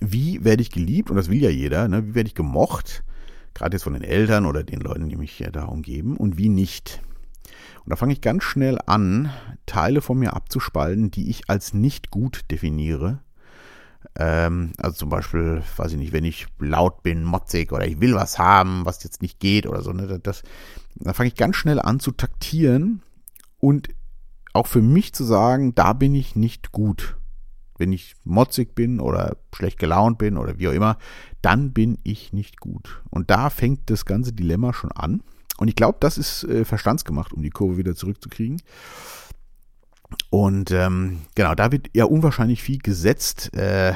wie 0.00 0.44
werde 0.44 0.62
ich 0.62 0.70
geliebt, 0.70 1.10
und 1.10 1.16
das 1.16 1.28
will 1.28 1.42
ja 1.42 1.50
jeder, 1.50 1.88
ne? 1.88 2.06
wie 2.06 2.14
werde 2.14 2.28
ich 2.28 2.34
gemocht, 2.34 3.02
gerade 3.54 3.74
jetzt 3.74 3.82
von 3.82 3.92
den 3.92 4.04
Eltern 4.04 4.46
oder 4.46 4.62
den 4.62 4.80
Leuten, 4.80 5.08
die 5.08 5.16
mich 5.16 5.38
ja 5.38 5.50
da 5.50 5.64
umgeben, 5.64 6.16
und 6.16 6.38
wie 6.38 6.48
nicht. 6.48 7.02
Und 7.84 7.90
da 7.90 7.96
fange 7.96 8.12
ich 8.12 8.20
ganz 8.20 8.44
schnell 8.44 8.78
an, 8.86 9.30
Teile 9.66 10.00
von 10.00 10.18
mir 10.18 10.34
abzuspalten, 10.34 11.10
die 11.10 11.30
ich 11.30 11.48
als 11.48 11.74
nicht 11.74 12.10
gut 12.10 12.42
definiere. 12.50 13.20
Ähm, 14.16 14.72
also 14.78 14.96
zum 14.96 15.08
Beispiel, 15.08 15.62
weiß 15.76 15.92
ich 15.92 15.98
nicht, 15.98 16.12
wenn 16.12 16.24
ich 16.24 16.46
laut 16.58 17.02
bin, 17.02 17.24
motzig 17.24 17.72
oder 17.72 17.86
ich 17.86 18.00
will 18.00 18.14
was 18.14 18.38
haben, 18.38 18.84
was 18.84 19.04
jetzt 19.04 19.22
nicht 19.22 19.40
geht 19.40 19.66
oder 19.66 19.82
so. 19.82 19.92
Ne, 19.92 20.18
das, 20.18 20.42
da 20.96 21.12
fange 21.12 21.28
ich 21.28 21.36
ganz 21.36 21.56
schnell 21.56 21.80
an 21.80 22.00
zu 22.00 22.12
taktieren 22.12 23.02
und 23.58 23.88
auch 24.52 24.66
für 24.66 24.82
mich 24.82 25.12
zu 25.12 25.24
sagen, 25.24 25.74
da 25.74 25.92
bin 25.92 26.14
ich 26.14 26.34
nicht 26.34 26.72
gut. 26.72 27.16
Wenn 27.78 27.92
ich 27.92 28.14
motzig 28.24 28.74
bin 28.74 29.00
oder 29.00 29.36
schlecht 29.54 29.78
gelaunt 29.78 30.18
bin 30.18 30.36
oder 30.36 30.58
wie 30.58 30.68
auch 30.68 30.72
immer, 30.72 30.98
dann 31.40 31.72
bin 31.72 31.98
ich 32.02 32.32
nicht 32.32 32.60
gut. 32.60 33.02
Und 33.10 33.30
da 33.30 33.48
fängt 33.48 33.88
das 33.88 34.04
ganze 34.04 34.32
Dilemma 34.32 34.72
schon 34.72 34.92
an. 34.92 35.22
Und 35.60 35.68
ich 35.68 35.76
glaube, 35.76 35.98
das 36.00 36.16
ist 36.16 36.44
äh, 36.44 36.64
verstandsgemacht, 36.64 37.34
um 37.34 37.42
die 37.42 37.50
Kurve 37.50 37.76
wieder 37.76 37.94
zurückzukriegen. 37.94 38.62
Und 40.30 40.70
ähm, 40.70 41.18
genau, 41.34 41.54
da 41.54 41.70
wird 41.70 41.90
ja 41.92 42.06
unwahrscheinlich 42.06 42.62
viel 42.62 42.78
gesetzt 42.78 43.54
äh, 43.54 43.90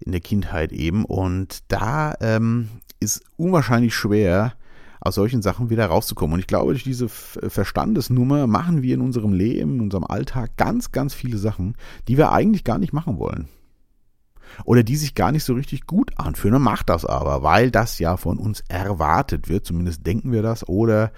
in 0.00 0.12
der 0.12 0.20
Kindheit 0.20 0.70
eben. 0.72 1.06
Und 1.06 1.60
da 1.68 2.14
ähm, 2.20 2.68
ist 3.00 3.24
unwahrscheinlich 3.38 3.94
schwer, 3.94 4.52
aus 5.00 5.14
solchen 5.14 5.40
Sachen 5.40 5.70
wieder 5.70 5.86
rauszukommen. 5.86 6.34
Und 6.34 6.40
ich 6.40 6.46
glaube, 6.46 6.72
durch 6.72 6.84
diese 6.84 7.08
Verstandesnummer 7.08 8.46
machen 8.46 8.82
wir 8.82 8.94
in 8.94 9.00
unserem 9.00 9.32
Leben, 9.32 9.76
in 9.76 9.80
unserem 9.80 10.04
Alltag 10.04 10.58
ganz, 10.58 10.92
ganz 10.92 11.14
viele 11.14 11.38
Sachen, 11.38 11.78
die 12.08 12.18
wir 12.18 12.30
eigentlich 12.30 12.62
gar 12.62 12.78
nicht 12.78 12.92
machen 12.92 13.18
wollen 13.18 13.48
oder 14.64 14.82
die 14.82 14.96
sich 14.96 15.14
gar 15.14 15.32
nicht 15.32 15.44
so 15.44 15.54
richtig 15.54 15.86
gut 15.86 16.18
anfühlen. 16.18 16.54
Man 16.54 16.62
macht 16.62 16.88
das 16.88 17.04
aber, 17.04 17.42
weil 17.42 17.70
das 17.70 17.98
ja 17.98 18.16
von 18.16 18.38
uns 18.38 18.62
erwartet 18.68 19.48
wird, 19.48 19.66
zumindest 19.66 20.06
denken 20.06 20.32
wir 20.32 20.42
das, 20.42 20.68
oder 20.68 21.12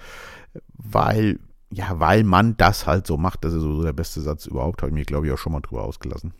weil, 0.73 1.39
ja, 1.71 1.99
weil 1.99 2.23
man 2.23 2.57
das 2.57 2.87
halt 2.87 3.07
so 3.07 3.17
macht. 3.17 3.43
Das 3.43 3.53
ist 3.53 3.61
so 3.61 3.83
der 3.83 3.93
beste 3.93 4.21
Satz 4.21 4.45
überhaupt, 4.45 4.81
habe 4.81 4.89
ich 4.89 4.95
mir, 4.95 5.05
glaube 5.05 5.27
ich, 5.27 5.33
auch 5.33 5.37
schon 5.37 5.53
mal 5.53 5.61
drüber 5.61 5.83
ausgelassen. 5.83 6.33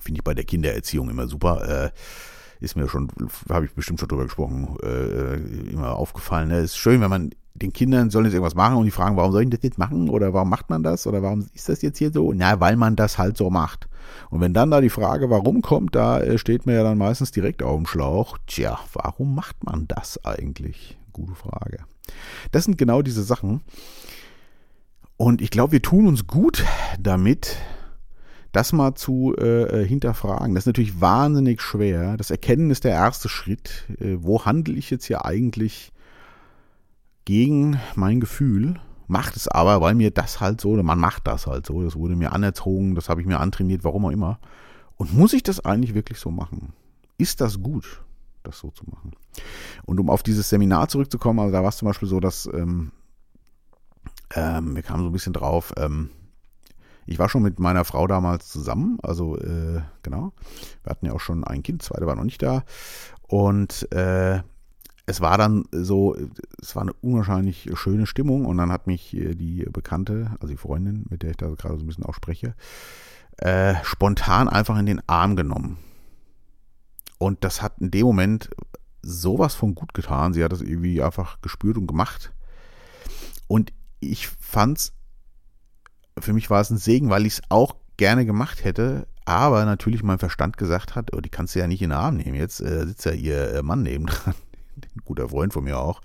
Finde 0.00 0.18
ich 0.18 0.24
bei 0.24 0.34
der 0.34 0.44
Kindererziehung 0.44 1.08
immer 1.08 1.28
super. 1.28 1.86
Äh, 1.86 1.90
ist 2.60 2.76
mir 2.76 2.88
schon, 2.88 3.08
habe 3.48 3.66
ich 3.66 3.74
bestimmt 3.74 4.00
schon 4.00 4.08
drüber 4.08 4.24
gesprochen, 4.24 4.76
äh, 4.82 5.34
immer 5.70 5.94
aufgefallen. 5.94 6.48
Ne? 6.48 6.60
Ist 6.60 6.76
schön, 6.76 7.00
wenn 7.00 7.10
man 7.10 7.30
den 7.54 7.72
Kindern 7.72 8.10
sollen 8.10 8.24
jetzt 8.24 8.34
irgendwas 8.34 8.54
machen 8.54 8.76
und 8.76 8.84
die 8.84 8.90
fragen, 8.90 9.16
warum 9.16 9.32
soll 9.32 9.42
ich 9.42 9.50
das 9.50 9.60
jetzt 9.62 9.78
machen 9.78 10.08
oder 10.08 10.32
warum 10.32 10.48
macht 10.48 10.70
man 10.70 10.82
das 10.82 11.06
oder 11.06 11.22
warum 11.22 11.46
ist 11.54 11.68
das 11.68 11.82
jetzt 11.82 11.98
hier 11.98 12.12
so? 12.12 12.32
Na, 12.32 12.60
weil 12.60 12.76
man 12.76 12.96
das 12.96 13.18
halt 13.18 13.36
so 13.36 13.50
macht. 13.50 13.88
Und 14.30 14.40
wenn 14.40 14.54
dann 14.54 14.70
da 14.70 14.80
die 14.80 14.90
Frage, 14.90 15.30
warum 15.30 15.62
kommt, 15.62 15.94
da 15.94 16.20
äh, 16.20 16.38
steht 16.38 16.66
mir 16.66 16.74
ja 16.74 16.82
dann 16.82 16.98
meistens 16.98 17.30
direkt 17.30 17.62
auf 17.62 17.76
dem 17.76 17.86
Schlauch. 17.86 18.38
Tja, 18.46 18.78
warum 18.92 19.34
macht 19.34 19.64
man 19.64 19.86
das 19.88 20.24
eigentlich? 20.24 20.98
Gute 21.12 21.34
Frage. 21.34 21.80
Das 22.52 22.64
sind 22.64 22.78
genau 22.78 23.02
diese 23.02 23.22
Sachen. 23.22 23.62
Und 25.16 25.42
ich 25.42 25.50
glaube, 25.50 25.72
wir 25.72 25.82
tun 25.82 26.06
uns 26.06 26.26
gut 26.26 26.64
damit, 26.98 27.56
das 28.52 28.72
mal 28.72 28.94
zu 28.94 29.34
äh, 29.38 29.82
äh, 29.82 29.86
hinterfragen. 29.86 30.54
Das 30.54 30.62
ist 30.62 30.68
natürlich 30.68 31.00
wahnsinnig 31.00 31.60
schwer. 31.60 32.16
Das 32.16 32.30
Erkennen 32.30 32.70
ist 32.70 32.84
der 32.84 32.92
erste 32.92 33.28
Schritt. 33.28 33.86
Äh, 34.00 34.16
wo 34.20 34.44
handle 34.44 34.74
ich 34.74 34.90
jetzt 34.90 35.04
hier 35.04 35.24
eigentlich 35.24 35.92
gegen 37.24 37.78
mein 37.94 38.20
Gefühl? 38.20 38.80
Macht 39.06 39.36
es 39.36 39.48
aber, 39.48 39.80
weil 39.80 39.94
mir 39.94 40.10
das 40.10 40.40
halt 40.40 40.60
so, 40.60 40.82
man 40.82 40.98
macht 40.98 41.26
das 41.26 41.46
halt 41.46 41.66
so. 41.66 41.82
Das 41.82 41.96
wurde 41.96 42.16
mir 42.16 42.32
anerzogen, 42.32 42.94
das 42.94 43.08
habe 43.08 43.20
ich 43.20 43.26
mir 43.26 43.40
antrainiert, 43.40 43.84
warum 43.84 44.06
auch 44.06 44.10
immer. 44.10 44.38
Und 44.96 45.14
muss 45.14 45.32
ich 45.32 45.42
das 45.42 45.64
eigentlich 45.64 45.94
wirklich 45.94 46.18
so 46.18 46.30
machen? 46.30 46.72
Ist 47.18 47.40
das 47.40 47.62
gut, 47.62 48.02
das 48.42 48.58
so 48.58 48.70
zu 48.70 48.84
machen? 48.90 49.12
Und 49.84 50.00
um 50.00 50.10
auf 50.10 50.22
dieses 50.22 50.48
Seminar 50.48 50.88
zurückzukommen, 50.88 51.38
also 51.40 51.52
da 51.52 51.62
war 51.62 51.68
es 51.68 51.76
zum 51.76 51.86
Beispiel 51.86 52.08
so, 52.08 52.20
dass 52.20 52.48
ähm, 52.52 52.92
ähm, 54.34 54.74
wir 54.74 54.82
kamen 54.82 55.02
so 55.02 55.08
ein 55.08 55.12
bisschen 55.12 55.32
drauf, 55.32 55.72
ähm, 55.76 56.10
ich 57.08 57.18
war 57.18 57.28
schon 57.28 57.42
mit 57.42 57.58
meiner 57.58 57.84
Frau 57.84 58.06
damals 58.06 58.48
zusammen, 58.48 58.98
also 59.02 59.38
äh, 59.38 59.80
genau. 60.02 60.32
Wir 60.82 60.90
hatten 60.90 61.06
ja 61.06 61.12
auch 61.12 61.20
schon 61.20 61.44
ein 61.44 61.62
Kind, 61.62 61.82
zweite 61.82 62.06
war 62.06 62.16
noch 62.16 62.24
nicht 62.24 62.42
da. 62.42 62.64
Und 63.22 63.90
äh, 63.92 64.40
es 65.06 65.20
war 65.22 65.38
dann 65.38 65.64
so, 65.72 66.14
es 66.60 66.76
war 66.76 66.82
eine 66.82 66.92
unwahrscheinlich 66.92 67.70
schöne 67.74 68.06
Stimmung 68.06 68.44
und 68.44 68.58
dann 68.58 68.70
hat 68.70 68.86
mich 68.86 69.10
die 69.10 69.66
Bekannte, 69.70 70.32
also 70.40 70.48
die 70.48 70.58
Freundin, 70.58 71.06
mit 71.08 71.22
der 71.22 71.30
ich 71.30 71.38
da 71.38 71.48
gerade 71.48 71.78
so 71.78 71.84
ein 71.84 71.86
bisschen 71.86 72.04
auch 72.04 72.14
spreche, 72.14 72.54
äh, 73.38 73.74
spontan 73.84 74.48
einfach 74.48 74.78
in 74.78 74.84
den 74.84 75.00
Arm 75.08 75.34
genommen. 75.34 75.78
Und 77.16 77.42
das 77.42 77.62
hat 77.62 77.78
in 77.80 77.90
dem 77.90 78.04
Moment 78.04 78.50
sowas 79.02 79.54
von 79.54 79.74
gut 79.74 79.94
getan. 79.94 80.34
Sie 80.34 80.44
hat 80.44 80.52
das 80.52 80.60
irgendwie 80.60 81.02
einfach 81.02 81.40
gespürt 81.40 81.78
und 81.78 81.86
gemacht. 81.86 82.32
Und 83.46 83.72
ich 84.00 84.28
fand's, 84.28 84.92
für 86.20 86.32
mich 86.32 86.50
war 86.50 86.60
es 86.60 86.70
ein 86.70 86.78
Segen, 86.78 87.10
weil 87.10 87.26
ich 87.26 87.34
es 87.34 87.42
auch 87.48 87.76
gerne 87.96 88.24
gemacht 88.24 88.64
hätte, 88.64 89.06
aber 89.24 89.64
natürlich 89.64 90.02
mein 90.02 90.18
Verstand 90.18 90.56
gesagt 90.56 90.94
hat, 90.94 91.14
oh, 91.14 91.20
die 91.20 91.28
kannst 91.28 91.54
du 91.54 91.58
ja 91.58 91.66
nicht 91.66 91.82
in 91.82 91.90
den 91.90 91.98
Arm 91.98 92.16
nehmen. 92.16 92.34
Jetzt 92.34 92.60
äh, 92.60 92.86
sitzt 92.86 93.04
ja 93.04 93.12
ihr 93.12 93.54
äh, 93.54 93.62
Mann 93.62 93.82
neben 93.82 94.06
dran, 94.06 94.34
ein 94.76 95.02
guter 95.04 95.28
Freund 95.28 95.52
von 95.52 95.64
mir 95.64 95.78
auch. 95.78 96.00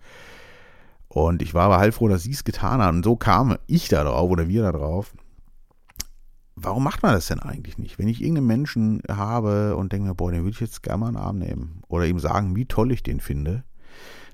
Und 1.08 1.42
ich 1.42 1.54
war 1.54 1.66
aber 1.66 1.78
heilfroh, 1.78 2.08
dass 2.08 2.24
sie 2.24 2.32
es 2.32 2.44
getan 2.44 2.82
hat. 2.82 2.94
Und 2.94 3.06
so 3.06 3.16
kam 3.16 3.56
ich 3.68 3.88
da 3.88 4.04
drauf 4.04 4.30
oder 4.30 4.48
wir 4.48 4.64
da 4.64 4.72
drauf. 4.72 5.14
Warum 6.56 6.84
macht 6.84 7.04
man 7.04 7.14
das 7.14 7.28
denn 7.28 7.40
eigentlich 7.40 7.78
nicht? 7.78 7.98
Wenn 7.98 8.08
ich 8.08 8.22
irgendeinen 8.22 8.48
Menschen 8.48 9.02
habe 9.10 9.76
und 9.76 9.92
denke 9.92 10.10
mir, 10.10 10.16
boah, 10.16 10.32
den 10.32 10.42
würde 10.44 10.54
ich 10.56 10.60
jetzt 10.60 10.84
gerne 10.84 11.00
mal 11.00 11.08
in 11.10 11.16
den 11.16 11.24
Arm 11.24 11.38
nehmen 11.40 11.82
oder 11.88 12.06
ihm 12.06 12.20
sagen, 12.20 12.56
wie 12.56 12.66
toll 12.66 12.92
ich 12.92 13.04
den 13.04 13.20
finde, 13.20 13.64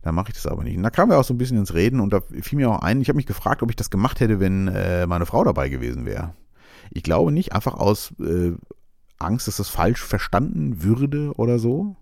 dann 0.01 0.15
mache 0.15 0.29
ich 0.29 0.35
das 0.35 0.47
aber 0.47 0.63
nicht. 0.63 0.77
Und 0.77 0.83
da 0.83 0.89
kamen 0.89 1.11
wir 1.11 1.19
auch 1.19 1.23
so 1.23 1.33
ein 1.33 1.37
bisschen 1.37 1.57
ins 1.57 1.73
Reden 1.73 1.99
und 1.99 2.13
da 2.13 2.21
fiel 2.41 2.57
mir 2.57 2.69
auch 2.69 2.81
ein, 2.81 3.01
ich 3.01 3.09
habe 3.09 3.17
mich 3.17 3.25
gefragt, 3.25 3.61
ob 3.63 3.69
ich 3.69 3.75
das 3.75 3.89
gemacht 3.89 4.19
hätte, 4.19 4.39
wenn 4.39 4.67
äh, 4.67 5.05
meine 5.07 5.25
Frau 5.25 5.43
dabei 5.43 5.69
gewesen 5.69 6.05
wäre. 6.05 6.33
Ich 6.91 7.03
glaube 7.03 7.31
nicht, 7.31 7.53
einfach 7.53 7.73
aus 7.73 8.13
äh, 8.19 8.53
Angst, 9.19 9.47
dass 9.47 9.57
das 9.57 9.69
falsch 9.69 10.03
verstanden 10.03 10.81
würde 10.83 11.33
oder 11.35 11.59
so. 11.59 11.95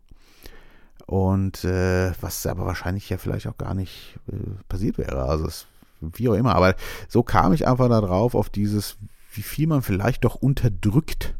Und 1.06 1.64
äh, 1.64 2.12
was 2.22 2.46
aber 2.46 2.66
wahrscheinlich 2.66 3.10
ja 3.10 3.18
vielleicht 3.18 3.48
auch 3.48 3.58
gar 3.58 3.74
nicht 3.74 4.20
äh, 4.32 4.36
passiert 4.68 4.98
wäre. 4.98 5.24
Also 5.24 5.48
es, 5.48 5.68
wie 6.02 6.30
auch 6.30 6.34
immer. 6.34 6.56
Aber 6.56 6.76
so 7.08 7.24
kam 7.24 7.54
ich 7.54 7.68
einfach 7.68 7.90
darauf, 7.90 8.36
auf 8.36 8.50
dieses, 8.50 8.98
wie 9.32 9.42
viel 9.42 9.68
man 9.68 9.82
vielleicht 9.82 10.26
doch 10.26 10.36
unterdrückt 10.36 11.36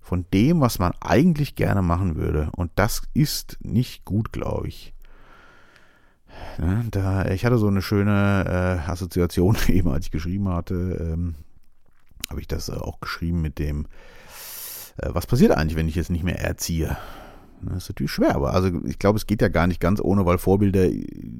von 0.00 0.24
dem, 0.32 0.60
was 0.60 0.78
man 0.78 0.92
eigentlich 1.00 1.54
gerne 1.54 1.82
machen 1.82 2.16
würde. 2.16 2.50
Und 2.56 2.72
das 2.74 3.02
ist 3.14 3.58
nicht 3.60 4.04
gut, 4.04 4.32
glaube 4.32 4.68
ich. 4.68 4.94
Ja, 6.58 6.82
da, 6.90 7.26
ich 7.26 7.44
hatte 7.44 7.58
so 7.58 7.68
eine 7.68 7.82
schöne 7.82 8.80
äh, 8.86 8.90
Assoziation, 8.90 9.56
eben 9.68 9.88
als 9.90 10.06
ich 10.06 10.10
geschrieben 10.10 10.48
hatte, 10.48 10.74
ähm, 10.74 11.34
habe 12.28 12.40
ich 12.40 12.48
das 12.48 12.70
auch 12.70 13.00
geschrieben 13.00 13.40
mit 13.42 13.58
dem, 13.58 13.86
äh, 14.98 15.08
was 15.12 15.26
passiert 15.26 15.52
eigentlich, 15.52 15.76
wenn 15.76 15.88
ich 15.88 15.94
jetzt 15.94 16.10
nicht 16.10 16.24
mehr 16.24 16.40
erziehe? 16.40 16.96
Das 17.62 17.84
ist 17.84 17.88
natürlich 17.90 18.10
schwer, 18.10 18.34
aber 18.34 18.54
also 18.54 18.70
ich 18.84 18.98
glaube, 18.98 19.18
es 19.18 19.26
geht 19.26 19.40
ja 19.40 19.48
gar 19.48 19.68
nicht 19.68 19.80
ganz 19.80 20.00
ohne, 20.00 20.26
weil 20.26 20.38
Vorbilder 20.38 20.88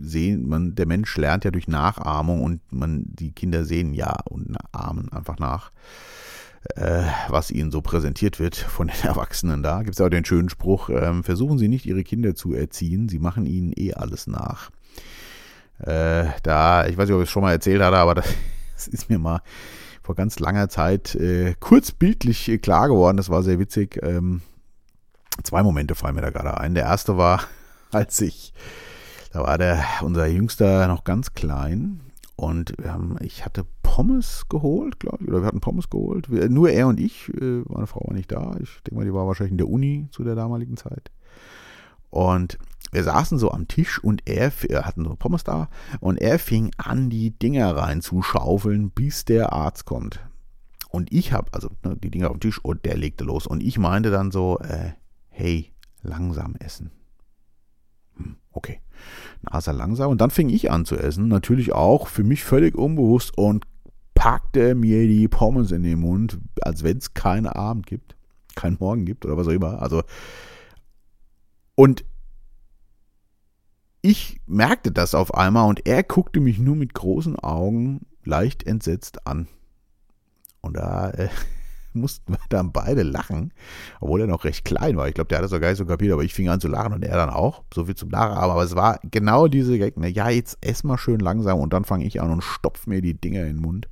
sehen, 0.01 0.49
man, 0.49 0.75
der 0.77 0.87
Mensch 0.87 1.17
lernt 1.17 1.45
ja 1.45 1.51
durch 1.51 1.67
Nachahmung 1.67 2.43
und 2.43 2.61
man, 2.73 3.05
die 3.07 3.33
Kinder 3.33 3.65
sehen 3.65 3.93
ja 3.93 4.17
und 4.31 4.57
ahmen 4.71 5.13
einfach 5.13 5.41
nach, 5.41 5.73
äh, 6.77 7.03
was 7.29 7.51
ihnen 7.51 7.73
so 7.73 7.83
präsentiert 7.83 8.39
wird 8.39 8.55
von 8.55 8.87
den 8.87 9.01
Erwachsenen 9.03 9.65
da. 9.65 9.83
Gibt 9.83 9.95
es 9.95 10.01
auch 10.01 10.11
den 10.11 10.25
schönen 10.25 10.49
Spruch, 10.49 10.91
äh, 10.91 11.23
versuchen 11.25 11.59
Sie 11.59 11.69
nicht, 11.69 11.87
Ihre 11.87 12.05
Kinder 12.05 12.37
zu 12.37 12.55
erziehen, 12.55 13.09
Sie 13.09 13.19
machen 13.19 13.45
ihnen 13.45 13.73
eh 13.77 13.95
alles 13.95 14.29
nach. 14.29 14.71
Äh, 15.83 16.27
da, 16.43 16.87
ich 16.87 16.97
weiß 16.97 17.09
nicht, 17.09 17.17
ob 17.17 17.23
ich 17.23 17.29
es 17.29 17.31
schon 17.31 17.43
mal 17.43 17.53
erzählt 17.53 17.83
hatte, 17.83 17.97
aber 17.97 18.15
das, 18.15 18.27
das 18.75 18.89
ist 18.89 19.11
mir 19.11 19.19
mal 19.19 19.41
vor 20.03 20.15
ganz 20.15 20.39
langer 20.41 20.69
Zeit 20.69 21.15
äh, 21.15 21.55
kurz 21.61 21.93
bildlich 21.93 22.49
äh, 22.49 22.59
klar 22.59 22.89
geworden. 22.89 23.17
Das 23.17 23.31
war 23.31 23.43
sehr 23.43 23.59
witzig. 23.59 24.01
Ähm, 24.03 24.43
zwei 25.43 25.63
Momente 25.63 25.95
fallen 25.95 26.15
mir 26.15 26.23
da 26.23 26.31
gerade 26.31 26.59
ein. 26.59 26.75
Der 26.75 26.85
erste 26.85 27.17
war, 27.17 27.43
als 27.91 28.21
ich, 28.21 28.53
da 29.33 29.43
war 29.43 29.59
der, 29.59 29.85
unser 30.03 30.27
Jüngster 30.27 30.87
noch 30.89 31.05
ganz 31.05 31.35
klein 31.35 32.01
und 32.37 32.75
haben, 32.85 33.17
ich 33.21 33.45
hatte 33.45 33.65
Pommes 33.83 34.47
geholt, 34.49 34.99
glaube 34.99 35.19
ich, 35.23 35.29
oder 35.29 35.43
wir 35.43 35.47
hatten 35.47 35.61
Pommes 35.61 35.91
geholt. 35.91 36.31
Wir, 36.31 36.49
nur 36.49 36.71
er 36.71 36.89
und 36.89 36.99
ich, 36.99 37.29
äh, 37.29 37.63
meine 37.69 37.87
Frau 37.87 38.07
war 38.07 38.15
nicht 38.15 38.33
da. 38.33 38.55
Ich 38.61 38.81
denke 38.83 38.97
mal, 38.97 39.05
die 39.05 39.15
war 39.15 39.27
wahrscheinlich 39.27 39.53
in 39.53 39.59
der 39.59 39.69
Uni 39.69 40.09
zu 40.11 40.25
der 40.25 40.35
damaligen 40.35 40.77
Zeit. 40.77 41.11
Und 42.11 42.59
wir 42.93 43.03
saßen 43.05 43.39
so 43.39 43.51
am 43.51 43.69
Tisch 43.69 43.99
und 43.99 44.29
er, 44.29 44.53
er 44.69 44.85
hatten 44.85 45.05
so 45.05 45.17
Pommes 45.17 45.45
da 45.45 45.69
und 46.01 46.19
er 46.19 46.39
fing 46.39 46.71
an, 46.77 47.09
die 47.09 47.31
Dinger 47.31 47.75
reinzuschaufeln, 47.75 48.91
bis 48.91 49.25
der 49.25 49.53
Arzt 49.53 49.87
kommt. 49.87 50.21
Und 50.91 51.11
ich 51.11 51.33
habe, 51.33 51.49
also 51.53 51.71
ne, 51.83 51.97
die 51.97 52.11
Dinger 52.11 52.29
auf 52.29 52.37
dem 52.37 52.41
Tisch 52.41 52.63
und 52.63 52.85
der 52.85 52.99
legte 52.99 53.25
los. 53.25 53.47
Und 53.47 53.63
ich 53.63 53.79
meinte 53.79 54.11
dann 54.11 54.31
so, 54.31 54.59
äh, 54.59 54.93
hey, 55.31 55.73
langsam 56.03 56.55
essen. 56.57 56.91
Hm, 58.17 58.37
okay. 58.53 58.81
Er 59.51 59.73
langsam 59.73 60.11
und 60.11 60.21
dann 60.21 60.31
fing 60.31 60.51
ich 60.51 60.71
an 60.71 60.85
zu 60.85 60.97
essen. 60.97 61.29
Natürlich 61.29 61.73
auch 61.73 62.09
für 62.09 62.25
mich 62.25 62.45
völlig 62.45 62.77
unbewusst 62.77 63.37
und 63.37 63.67
packte 64.15 64.75
mir 64.75 65.09
die 65.09 65.29
Pommes 65.29 65.73
in 65.73 65.83
den 65.83 66.01
Mund, 66.01 66.39
als 66.61 66.85
wenn 66.85 66.99
es 66.99 67.15
keinen 67.15 67.47
Abend 67.47 67.87
gibt, 67.87 68.17
keinen 68.55 68.77
Morgen 68.79 69.07
gibt 69.07 69.25
oder 69.25 69.39
was 69.39 69.49
auch 69.49 69.53
immer. 69.53 69.81
Also, 69.81 70.03
und 71.75 72.05
ich 74.03 74.41
merkte 74.47 74.91
das 74.91 75.15
auf 75.15 75.35
einmal 75.35 75.69
und 75.69 75.87
er 75.87 76.03
guckte 76.03 76.41
mich 76.41 76.59
nur 76.59 76.75
mit 76.77 76.93
großen 76.93 77.39
Augen 77.39 78.07
leicht 78.25 78.67
entsetzt 78.67 79.27
an. 79.27 79.47
Und 80.61 80.77
da 80.77 81.11
äh, 81.11 81.29
mussten 81.93 82.33
wir 82.33 82.41
dann 82.49 82.73
beide 82.73 83.05
lachen, 83.05 83.53
obwohl 84.01 84.23
er 84.23 84.27
noch 84.27 84.45
recht 84.45 84.65
klein 84.65 84.97
war. 84.97 85.07
Ich 85.09 85.15
glaube, 85.15 85.29
der 85.29 85.39
hat 85.39 85.45
das 85.45 85.53
auch 85.53 85.61
gar 85.61 85.69
nicht 85.69 85.79
so 85.79 85.87
kapiert, 85.87 86.13
aber 86.13 86.25
ich 86.25 86.35
fing 86.35 86.49
an 86.49 86.61
zu 86.61 86.69
lachen 86.69 86.93
und 86.93 87.05
er 87.05 87.17
dann 87.17 87.31
auch. 87.31 87.63
So 87.73 87.85
viel 87.85 87.95
zum 87.95 88.09
Nachahmen. 88.09 88.51
Aber 88.51 88.65
es 88.65 88.75
war 88.75 88.99
genau 89.09 89.47
diese 89.47 89.79
Gag, 89.79 89.97
ne? 89.97 90.09
ja, 90.09 90.29
jetzt 90.29 90.59
ess 90.61 90.83
mal 90.83 90.99
schön 90.99 91.21
langsam 91.21 91.61
und 91.61 91.73
dann 91.73 91.85
fange 91.85 92.05
ich 92.05 92.21
an 92.21 92.33
und 92.33 92.43
stopf 92.43 92.89
mir 92.89 93.03
die 93.03 93.15
Dinger 93.15 93.43
in 93.43 93.57
den 93.57 93.63
Mund. 93.63 93.89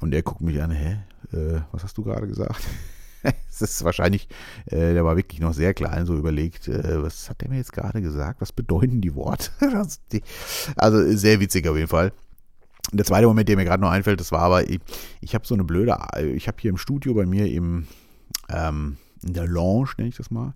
Und 0.00 0.14
er 0.14 0.22
guckt 0.22 0.40
mich 0.40 0.60
an, 0.60 0.72
hä, 0.72 0.98
äh, 1.32 1.60
was 1.70 1.84
hast 1.84 1.96
du 1.96 2.02
gerade 2.02 2.26
gesagt? 2.26 2.62
es 3.50 3.62
ist 3.62 3.84
wahrscheinlich, 3.84 4.28
äh, 4.66 4.94
der 4.94 5.04
war 5.04 5.16
wirklich 5.16 5.40
noch 5.40 5.54
sehr 5.54 5.74
klein, 5.74 6.06
so 6.06 6.16
überlegt, 6.16 6.68
äh, 6.68 7.02
was 7.02 7.28
hat 7.30 7.40
der 7.40 7.48
mir 7.48 7.56
jetzt 7.56 7.72
gerade 7.72 8.00
gesagt? 8.02 8.40
Was 8.40 8.52
bedeuten 8.52 9.00
die 9.00 9.14
Worte? 9.14 9.50
also 10.76 11.16
sehr 11.16 11.40
witzig 11.40 11.66
auf 11.68 11.76
jeden 11.76 11.88
Fall. 11.88 12.12
Der 12.92 13.04
zweite 13.04 13.26
Moment, 13.26 13.48
der 13.48 13.56
mir 13.56 13.64
gerade 13.64 13.82
noch 13.82 13.90
einfällt, 13.90 14.20
das 14.20 14.30
war 14.30 14.40
aber, 14.40 14.68
ich, 14.68 14.80
ich 15.20 15.34
habe 15.34 15.46
so 15.46 15.54
eine 15.54 15.64
blöde, 15.64 15.96
ich 16.34 16.46
habe 16.46 16.58
hier 16.60 16.70
im 16.70 16.76
Studio 16.76 17.14
bei 17.14 17.26
mir 17.26 17.50
im, 17.50 17.88
ähm, 18.48 18.96
in 19.24 19.32
der 19.32 19.46
Lounge, 19.46 19.90
nenne 19.96 20.10
ich 20.10 20.16
das 20.16 20.30
mal, 20.30 20.54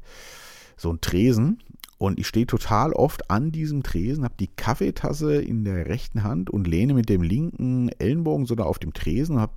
so 0.76 0.92
ein 0.92 1.00
Tresen 1.00 1.60
und 2.00 2.18
ich 2.18 2.26
stehe 2.26 2.46
total 2.46 2.94
oft 2.94 3.30
an 3.30 3.52
diesem 3.52 3.82
Tresen, 3.82 4.24
habe 4.24 4.32
die 4.40 4.46
Kaffeetasse 4.46 5.34
in 5.34 5.64
der 5.64 5.84
rechten 5.84 6.22
Hand 6.22 6.48
und 6.48 6.66
lehne 6.66 6.94
mit 6.94 7.10
dem 7.10 7.20
linken 7.20 7.90
Ellenbogen 7.90 8.46
so 8.46 8.54
da 8.54 8.62
auf 8.62 8.78
dem 8.78 8.94
Tresen 8.94 9.38
habe 9.38 9.52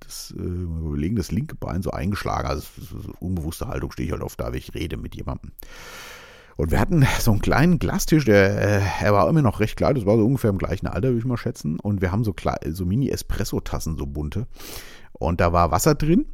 das, 0.00 0.32
äh, 0.34 0.40
überlegen, 0.40 1.16
das 1.16 1.30
linke 1.30 1.54
Bein 1.54 1.82
so 1.82 1.90
eingeschlagen. 1.90 2.48
Also 2.48 2.62
so 2.80 3.12
unbewusste 3.20 3.68
Haltung 3.68 3.92
stehe 3.92 4.06
ich 4.06 4.12
halt 4.12 4.22
oft 4.22 4.40
da, 4.40 4.46
wenn 4.46 4.58
ich 4.58 4.72
rede 4.72 4.96
mit 4.96 5.14
jemandem. 5.16 5.50
Und 6.56 6.70
wir 6.70 6.80
hatten 6.80 7.06
so 7.20 7.30
einen 7.30 7.42
kleinen 7.42 7.78
Glastisch, 7.78 8.24
der, 8.24 8.80
äh, 8.80 9.04
er 9.04 9.12
war 9.12 9.28
immer 9.28 9.42
noch 9.42 9.60
recht 9.60 9.76
klein, 9.76 9.94
das 9.94 10.06
war 10.06 10.16
so 10.16 10.24
ungefähr 10.24 10.48
im 10.48 10.56
gleichen 10.56 10.86
Alter, 10.86 11.08
würde 11.08 11.18
ich 11.18 11.26
mal 11.26 11.36
schätzen. 11.36 11.78
Und 11.78 12.00
wir 12.00 12.10
haben 12.10 12.24
so, 12.24 12.34
so 12.70 12.86
Mini-Espresso-Tassen, 12.86 13.98
so 13.98 14.06
bunte. 14.06 14.46
Und 15.12 15.42
da 15.42 15.52
war 15.52 15.70
Wasser 15.70 15.94
drin 15.94 16.24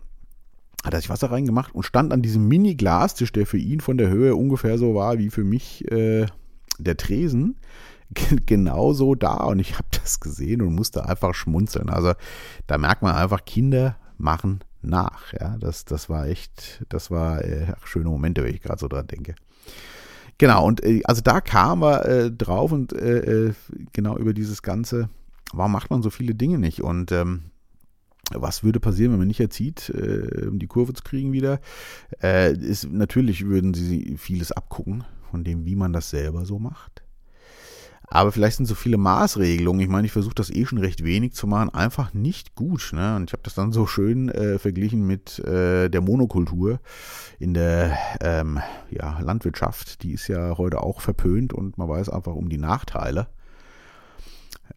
hat 0.85 0.95
er 0.95 1.01
sich 1.01 1.11
Wasser 1.11 1.31
reingemacht 1.31 1.75
und 1.75 1.83
stand 1.83 2.13
an 2.13 2.23
diesem 2.23 2.47
Mini-Glastisch, 2.49 3.33
der 3.33 3.47
für 3.47 3.59
ihn 3.59 3.81
von 3.81 3.99
der 3.99 4.09
Höhe 4.09 4.35
ungefähr 4.37 4.79
so 4.79 4.95
war 4.95 5.19
wie 5.19 5.31
für 5.31 5.45
mich 5.45 5.91
äh, 5.91 6.27
der 6.79 6.97
Tresen, 6.97 7.57
genauso 8.47 9.15
da. 9.15 9.35
Und 9.45 9.59
ich 9.59 9.75
habe 9.75 9.89
das 9.91 10.21
gesehen 10.21 10.63
und 10.63 10.75
musste 10.75 11.09
einfach 11.09 11.35
schmunzeln. 11.35 11.91
Also 11.91 12.13
da 12.67 12.79
merkt 12.79 13.03
man 13.03 13.15
einfach, 13.15 13.45
Kinder 13.45 13.97
machen 14.17 14.61
nach. 14.83 15.33
Ja, 15.33 15.57
das, 15.59 15.85
das 15.85 16.09
war 16.09 16.27
echt, 16.27 16.85
das 16.89 17.11
war 17.11 17.45
äh, 17.45 17.73
schöne 17.85 18.09
Momente, 18.09 18.45
wenn 18.45 18.55
ich 18.55 18.63
gerade 18.63 18.81
so 18.81 18.89
dran 18.89 19.07
denke. 19.07 19.35
Genau, 20.39 20.65
und 20.65 20.85
äh, 20.85 21.03
also 21.05 21.21
da 21.21 21.41
kam 21.41 21.83
er 21.83 22.07
äh, 22.07 22.31
drauf 22.31 22.71
und 22.71 22.93
äh, 22.93 23.49
äh, 23.49 23.55
genau 23.93 24.17
über 24.17 24.33
dieses 24.33 24.63
Ganze, 24.63 25.09
warum 25.53 25.73
macht 25.73 25.91
man 25.91 26.03
so 26.03 26.11
viele 26.11 26.35
Dinge 26.35 26.59
nicht? 26.59 26.83
Und 26.83 27.11
ähm, 27.11 27.51
was 28.35 28.63
würde 28.63 28.81
passieren, 28.81 29.13
wenn 29.13 29.19
man 29.19 29.29
nicht 29.29 29.41
erzieht, 29.41 29.91
äh, 29.91 30.47
um 30.47 30.59
die 30.59 30.67
Kurve 30.67 30.93
zu 30.93 31.03
kriegen 31.03 31.33
wieder? 31.33 31.61
Äh, 32.23 32.53
ist, 32.55 32.91
natürlich 32.91 33.47
würden 33.47 33.75
sie 33.75 34.17
vieles 34.19 34.53
abgucken 34.53 35.05
von 35.31 35.45
dem, 35.45 35.65
wie 35.65 35.77
man 35.77 35.93
das 35.93 36.11
selber 36.11 36.45
so 36.45 36.59
macht. 36.59 37.03
Aber 38.11 38.33
vielleicht 38.33 38.57
sind 38.57 38.67
so 38.67 38.75
viele 38.75 38.97
Maßregelungen, 38.97 39.83
ich 39.83 39.89
meine, 39.89 40.07
ich 40.07 40.13
versuche 40.13 40.35
das 40.35 40.51
eh 40.51 40.65
schon 40.65 40.79
recht 40.79 41.05
wenig 41.05 41.35
zu 41.35 41.47
machen, 41.47 41.69
einfach 41.75 42.15
nicht 42.15 42.55
gut. 42.55 42.93
Ne? 42.95 43.17
Und 43.17 43.29
ich 43.29 43.33
habe 43.35 43.43
das 43.43 43.55
dann 43.55 43.71
so 43.71 43.87
schön 43.87 44.31
äh, 44.31 44.59
verglichen 44.59 45.07
mit 45.07 45.39
äh, 45.41 45.91
der 45.91 46.01
Monokultur 46.01 46.81
in 47.39 47.53
der 47.53 47.99
ähm, 48.23 48.61
ja, 48.91 49.19
Landwirtschaft. 49.21 50.03
Die 50.03 50.13
ist 50.13 50.27
ja 50.27 50.57
heute 50.57 50.83
auch 50.83 51.03
verpönt 51.03 51.53
und 51.53 51.77
man 51.77 51.89
weiß 51.89 52.09
einfach 52.09 52.35
um 52.35 52.49
die 52.49 52.57
Nachteile. 52.57 53.29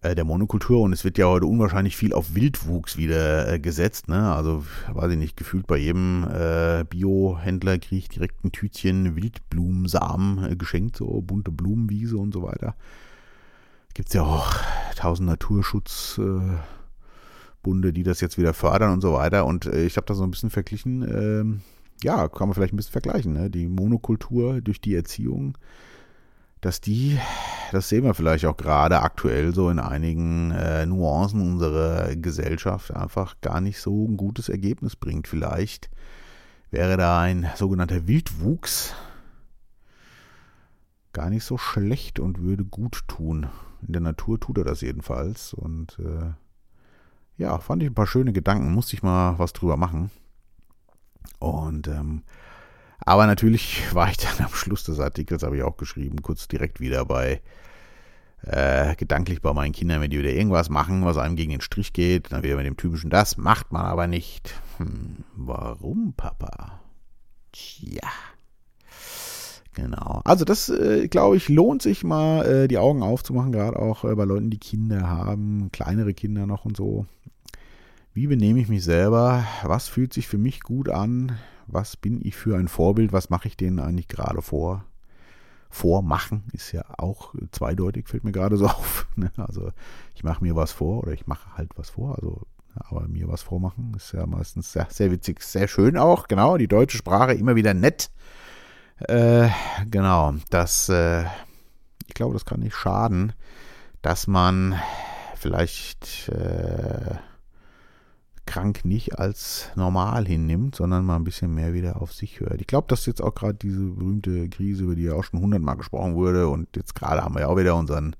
Äh, 0.03 0.15
der 0.15 0.25
Monokultur 0.25 0.81
und 0.81 0.93
es 0.93 1.03
wird 1.03 1.20
ja 1.20 1.27
heute 1.27 1.46
unwahrscheinlich 1.46 1.96
viel 1.96 2.13
auf 2.13 2.34
Wildwuchs 2.34 2.98
wieder 2.98 3.48
äh, 3.48 3.60
gesetzt. 3.60 4.08
Ne? 4.08 4.34
Also, 4.34 4.65
weiß 4.91 5.12
ich 5.12 5.17
nicht, 5.17 5.38
gefühlt 5.38 5.67
bei 5.67 5.77
jedem 5.77 6.27
äh, 6.27 6.84
Biohändler 6.89 7.77
kriege 7.77 7.98
ich 7.98 8.10
direkt 8.10 8.43
ein 8.43 8.51
Tütchen 8.51 9.15
Wildblumensamen 9.15 10.51
äh, 10.51 10.55
geschenkt, 10.55 10.98
so 10.98 11.22
bunte 11.22 11.51
Blumenwiese 11.51 12.17
und 12.17 12.34
so 12.34 12.41
weiter. 12.41 12.75
Gibt 13.93 14.10
es 14.10 14.15
ja 14.15 14.24
auch 14.24 14.55
tausend 14.96 15.29
Naturschutzbunde, 15.29 16.63
die 17.93 18.03
das 18.03 18.22
jetzt 18.22 18.39
wieder 18.39 18.55
fördern 18.55 18.93
und 18.93 19.01
so 19.01 19.13
weiter. 19.13 19.46
Und 19.46 19.67
äh, 19.67 19.86
ich 19.86 19.98
habe 19.98 20.08
da 20.08 20.15
so 20.15 20.24
ein 20.24 20.31
bisschen 20.31 20.50
verglichen, 20.50 21.03
ähm, 21.03 21.62
ja, 22.01 22.27
kann 22.27 22.48
man 22.48 22.55
vielleicht 22.55 22.74
ein 22.74 22.77
bisschen 22.77 22.93
vergleichen. 22.93 23.34
Ne? 23.34 23.51
Die 23.51 23.67
Monokultur 23.67 24.62
durch 24.62 24.81
die 24.81 24.96
Erziehung 24.96 25.60
dass 26.62 26.80
die, 26.80 27.20
das 27.72 27.89
sehen 27.89 28.03
wir 28.03 28.13
vielleicht 28.13 28.46
auch 28.46 28.56
gerade 28.56 29.01
aktuell 29.01 29.53
so 29.53 29.70
in 29.70 29.80
einigen 29.80 30.51
äh, 30.51 30.86
Nuancen 30.86 31.41
unserer 31.41 32.15
Gesellschaft, 32.15 32.91
einfach 32.91 33.36
gar 33.41 33.62
nicht 33.62 33.80
so 33.80 34.08
ein 34.08 34.15
gutes 34.15 34.48
Ergebnis 34.48 34.96
bringt. 34.96 35.27
Vielleicht 35.27 35.89
wäre 36.70 36.98
da 36.98 37.20
ein 37.22 37.50
sogenannter 37.56 38.08
Wildwuchs 38.08 38.94
gar 41.13 41.30
nicht 41.30 41.44
so 41.44 41.58
schlecht 41.58 42.20
und 42.20 42.39
würde 42.39 42.63
gut 42.63 43.03
tun. 43.08 43.48
In 43.86 43.94
der 43.94 44.01
Natur 44.01 44.39
tut 44.39 44.58
er 44.58 44.63
das 44.63 44.82
jedenfalls. 44.82 45.53
Und 45.53 46.00
äh, 46.00 46.32
ja, 47.38 47.58
fand 47.60 47.84
ich 47.84 47.89
ein 47.89 47.96
paar 47.96 48.08
schöne 48.08 48.34
Gedanken, 48.34 48.72
musste 48.72 48.96
ich 48.96 49.03
mal 49.03 49.38
was 49.38 49.53
drüber 49.53 49.77
machen. 49.77 50.12
Und 51.39 51.88
ähm, 51.88 52.24
aber 53.05 53.27
natürlich 53.27 53.84
war 53.93 54.10
ich 54.10 54.17
dann 54.17 54.46
am 54.46 54.53
Schluss 54.53 54.84
des 54.84 55.00
Artikels, 55.00 55.43
habe 55.43 55.58
ich 55.58 55.63
auch 55.63 55.77
geschrieben, 55.77 56.22
kurz 56.22 56.48
direkt 56.48 56.79
wieder 56.79 57.05
bei 57.05 57.41
äh, 58.43 58.96
gedanklich 58.96 59.41
bei 59.41 59.53
meinen 59.53 59.72
Kindern, 59.72 60.01
wenn 60.01 60.10
die 60.10 60.20
wieder 60.20 60.31
irgendwas 60.31 60.70
machen, 60.70 61.05
was 61.05 61.17
einem 61.17 61.36
gegen 61.36 61.51
den 61.51 61.62
Strich 61.62 61.93
geht, 61.93 62.31
dann 62.31 62.43
wieder 62.43 62.55
mit 62.55 62.65
dem 62.65 62.77
typischen, 62.77 63.10
das 63.10 63.38
macht 63.38 63.72
man 63.72 63.86
aber 63.86 64.08
nicht. 64.08 64.55
Hm, 64.77 65.17
warum, 65.36 66.13
Papa? 66.17 66.79
Tja. 67.51 68.10
Genau. 69.74 70.22
Also 70.25 70.43
das, 70.43 70.70
äh, 70.70 71.08
glaube 71.08 71.38
ich, 71.38 71.48
lohnt 71.48 71.81
sich 71.81 72.03
mal, 72.03 72.46
äh, 72.46 72.67
die 72.67 72.77
Augen 72.77 73.03
aufzumachen, 73.03 73.51
gerade 73.51 73.79
auch 73.79 74.03
äh, 74.03 74.15
bei 74.15 74.25
Leuten, 74.25 74.50
die 74.50 74.58
Kinder 74.58 75.08
haben, 75.08 75.70
kleinere 75.72 76.13
Kinder 76.13 76.46
noch 76.46 76.65
und 76.65 76.75
so. 76.75 77.05
Wie 78.13 78.27
benehme 78.27 78.60
ich 78.60 78.67
mich 78.67 78.84
selber? 78.84 79.46
Was 79.63 79.88
fühlt 79.88 80.13
sich 80.13 80.27
für 80.27 80.38
mich 80.38 80.62
gut 80.62 80.89
an? 80.89 81.38
Was 81.68 81.98
bin 81.98 82.20
ich 82.25 82.36
für 82.36 82.58
ein 82.58 82.68
Vorbild? 82.68 83.13
Was 83.13 83.30
mache 83.30 83.48
ich 83.48 83.58
denen 83.58 83.80
eigentlich 83.80 84.08
gerade 84.08 84.41
vor? 84.41 84.86
Vormachen 85.70 86.44
ist 86.51 86.74
ja 86.74 86.84
auch 86.98 87.34
zweideutig, 87.51 88.10
fällt 88.10 88.25
mir 88.25 88.34
gerade 88.34 88.58
so 88.58 88.65
auf. 88.68 89.08
Ne? 89.15 89.32
Also 89.38 89.72
ich 90.15 90.24
mache 90.24 90.44
mir 90.44 90.56
was 90.56 90.72
vor 90.72 91.03
oder 91.03 91.13
ich 91.13 91.27
mache 91.27 91.58
halt 91.58 91.72
was 91.77 91.91
vor. 91.91 92.15
Also 92.15 92.41
aber 92.75 93.08
mir 93.08 93.27
was 93.27 93.41
vormachen 93.41 93.94
ist 93.96 94.13
ja 94.13 94.25
meistens 94.25 94.72
sehr, 94.72 94.88
sehr 94.89 95.12
witzig, 95.12 95.41
sehr 95.41 95.68
schön 95.68 95.98
auch. 95.98 96.27
Genau, 96.27 96.58
die 96.58 96.68
deutsche 96.68 96.98
Sprache 96.98 97.34
immer 97.34 97.56
wieder 97.56 97.74
nett. 97.74 98.12
Äh, 99.00 99.50
genau, 99.89 100.34
das, 100.50 100.89
äh, 100.89 101.24
ich 102.08 102.13
glaube, 102.13 102.34
das 102.34 102.46
kann 102.46 102.60
nicht 102.60 102.75
schaden, 102.75 103.34
dass 104.01 104.27
man 104.27 104.80
vielleicht 105.36 106.30
äh, 106.30 107.15
krank 108.51 108.84
nicht 108.84 109.17
als 109.17 109.70
normal 109.75 110.25
hinnimmt, 110.27 110.75
sondern 110.75 111.05
mal 111.05 111.15
ein 111.15 111.24
bisschen 111.24 111.55
mehr 111.55 111.74
wieder 111.74 112.01
auf 112.01 112.12
sich 112.12 112.41
hört. 112.41 112.60
Ich 112.60 112.67
glaube, 112.67 112.88
dass 112.89 113.05
jetzt 113.05 113.22
auch 113.22 113.34
gerade 113.34 113.53
diese 113.53 113.79
berühmte 113.79 114.50
Krise, 114.50 114.84
über 114.84 114.96
die 114.96 115.03
ja 115.03 115.13
auch 115.13 115.24
schon 115.24 115.39
hundertmal 115.39 115.77
gesprochen 115.77 116.15
wurde, 116.15 116.50
und 116.50 116.67
jetzt 116.75 116.93
gerade 116.93 117.24
haben 117.24 117.34
wir 117.36 117.41
ja 117.41 117.48
auch 117.48 117.55
wieder 117.55 117.77
unseren 117.77 118.13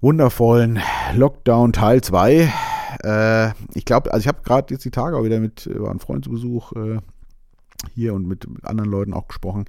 wundervollen 0.00 0.78
Lockdown 1.16 1.72
Teil 1.72 2.02
2. 2.02 2.52
Äh, 3.02 3.48
ich 3.74 3.84
glaube, 3.84 4.12
also 4.12 4.22
ich 4.22 4.28
habe 4.28 4.42
gerade 4.44 4.72
jetzt 4.72 4.84
die 4.84 4.92
Tage 4.92 5.16
auch 5.16 5.24
wieder 5.24 5.40
mit, 5.40 5.68
war 5.74 5.90
ein 5.90 5.98
Freund 5.98 6.24
zu 6.24 6.30
Besuch 6.30 6.72
äh, 6.74 6.98
hier 7.94 8.14
und 8.14 8.28
mit 8.28 8.46
anderen 8.62 8.90
Leuten 8.90 9.12
auch 9.12 9.26
gesprochen. 9.26 9.64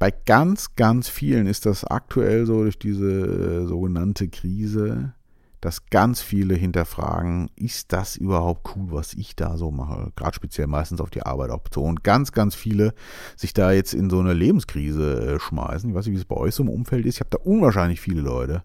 Bei 0.00 0.10
ganz, 0.10 0.74
ganz 0.74 1.08
vielen 1.08 1.46
ist 1.46 1.66
das 1.66 1.84
aktuell 1.84 2.46
so 2.46 2.62
durch 2.62 2.80
diese 2.80 3.06
äh, 3.06 3.66
sogenannte 3.66 4.28
Krise 4.28 5.12
dass 5.60 5.86
ganz 5.86 6.20
viele 6.20 6.54
hinterfragen, 6.54 7.50
ist 7.56 7.92
das 7.92 8.16
überhaupt 8.16 8.76
cool, 8.76 8.86
was 8.90 9.14
ich 9.14 9.36
da 9.36 9.56
so 9.56 9.70
mache? 9.70 10.12
Gerade 10.16 10.34
speziell 10.34 10.66
meistens 10.66 11.00
auf 11.00 11.10
die 11.10 11.22
Arbeit 11.22 11.50
auch 11.50 11.60
bezogen. 11.60 11.96
Ganz, 12.02 12.32
ganz 12.32 12.54
viele 12.54 12.94
sich 13.36 13.52
da 13.52 13.72
jetzt 13.72 13.94
in 13.94 14.10
so 14.10 14.20
eine 14.20 14.32
Lebenskrise 14.32 15.34
äh, 15.34 15.40
schmeißen. 15.40 15.90
Ich 15.90 15.96
weiß 15.96 16.06
nicht, 16.06 16.14
wie 16.14 16.20
es 16.20 16.24
bei 16.24 16.36
euch 16.36 16.54
so 16.54 16.62
im 16.62 16.68
Umfeld 16.68 17.06
ist. 17.06 17.16
Ich 17.16 17.20
habe 17.20 17.30
da 17.30 17.38
unwahrscheinlich 17.38 18.00
viele 18.00 18.20
Leute, 18.20 18.64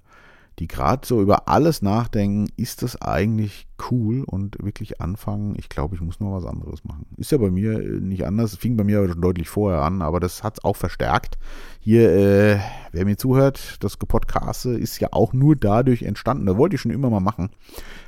die 0.60 0.68
gerade 0.68 1.08
so 1.08 1.22
über 1.22 1.48
alles 1.48 1.82
nachdenken, 1.82 2.50
ist 2.58 2.84
das 2.84 3.02
eigentlich 3.02 3.68
cool 3.90 4.24
und 4.24 4.62
wirklich 4.62 5.02
anfangen, 5.02 5.56
ich 5.58 5.70
glaube, 5.70 5.96
ich 5.96 6.02
muss 6.02 6.20
noch 6.20 6.34
was 6.34 6.46
anderes 6.46 6.84
machen. 6.84 7.06
Ist 7.18 7.32
ja 7.32 7.38
bei 7.38 7.50
mir 7.50 7.80
äh, 7.80 8.00
nicht 8.00 8.26
anders, 8.26 8.56
fing 8.56 8.78
bei 8.78 8.84
mir 8.84 9.00
aber 9.00 9.10
schon 9.10 9.22
deutlich 9.22 9.50
vorher 9.50 9.82
an, 9.82 10.02
aber 10.02 10.20
das 10.20 10.44
hat 10.44 10.58
es 10.58 10.64
auch 10.64 10.76
verstärkt. 10.76 11.38
Hier, 11.80 12.12
äh, 12.12 12.60
wer 12.92 13.06
mir 13.06 13.18
zuhört, 13.18 13.78
das 13.80 13.98
Gepodcaste 13.98 14.72
ist 14.72 15.00
ja 15.00 15.10
auch 15.12 15.34
nur 15.34 15.56
dadurch 15.56 16.04
entstanden. 16.04 16.46
Da 16.46 16.58
wollte 16.58 16.76
ich 16.76 16.82
schon 16.82 16.92
immer 16.92 17.10
mal 17.10 17.22
machen. 17.22 17.50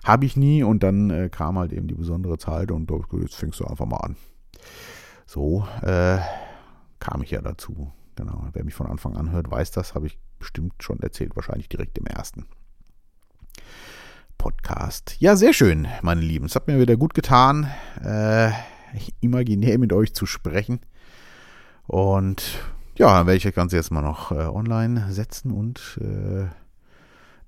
Habe 0.04 0.26
ich 0.26 0.38
nie 0.38 0.64
und 0.64 0.84
dann 0.84 1.10
äh, 1.10 1.30
kam 1.30 1.58
halt 1.58 1.74
eben 1.74 1.88
die 1.88 1.96
besondere 1.96 2.38
Zeit 2.38 2.72
und 2.72 2.92
jetzt 3.22 3.36
fängst 3.36 3.60
du 3.60 3.66
einfach 3.66 3.86
mal 3.86 3.98
an. 3.98 4.16
So 5.26 5.66
äh, 5.82 6.20
kam 7.00 7.24
ich 7.24 7.32
ja 7.32 7.42
dazu. 7.42 7.92
Genau, 8.16 8.48
wer 8.54 8.64
mich 8.64 8.76
von 8.76 8.86
Anfang 8.86 9.16
an 9.16 9.32
hört, 9.32 9.50
weiß 9.50 9.72
das, 9.72 9.96
habe 9.96 10.06
ich 10.06 10.20
bestimmt 10.44 10.84
schon 10.84 11.00
erzählt, 11.00 11.38
wahrscheinlich 11.38 11.70
direkt 11.70 11.98
im 11.98 12.06
ersten 12.06 12.46
Podcast. 14.38 15.16
Ja, 15.20 15.38
sehr 15.38 15.54
schön, 15.54 15.88
meine 16.02 16.20
Lieben. 16.20 16.48
Es 16.48 16.56
hat 16.56 16.68
mir 16.68 16.82
wieder 16.82 16.98
gut 16.98 17.14
getan, 17.14 17.70
äh, 18.04 18.52
imaginär 19.22 19.80
mit 19.80 19.94
euch 19.94 20.14
zu 20.14 20.26
sprechen. 20.26 20.82
Und 21.88 22.60
ja, 22.98 23.18
dann 23.18 23.26
werde 23.26 23.38
ich 23.38 23.44
das 23.44 23.54
Ganze 23.54 23.78
jetzt 23.78 23.92
mal 23.92 24.02
noch 24.02 24.34
äh, 24.34 24.36
online 24.36 25.14
setzen 25.14 25.50
und 25.50 25.98
äh, 26.02 26.48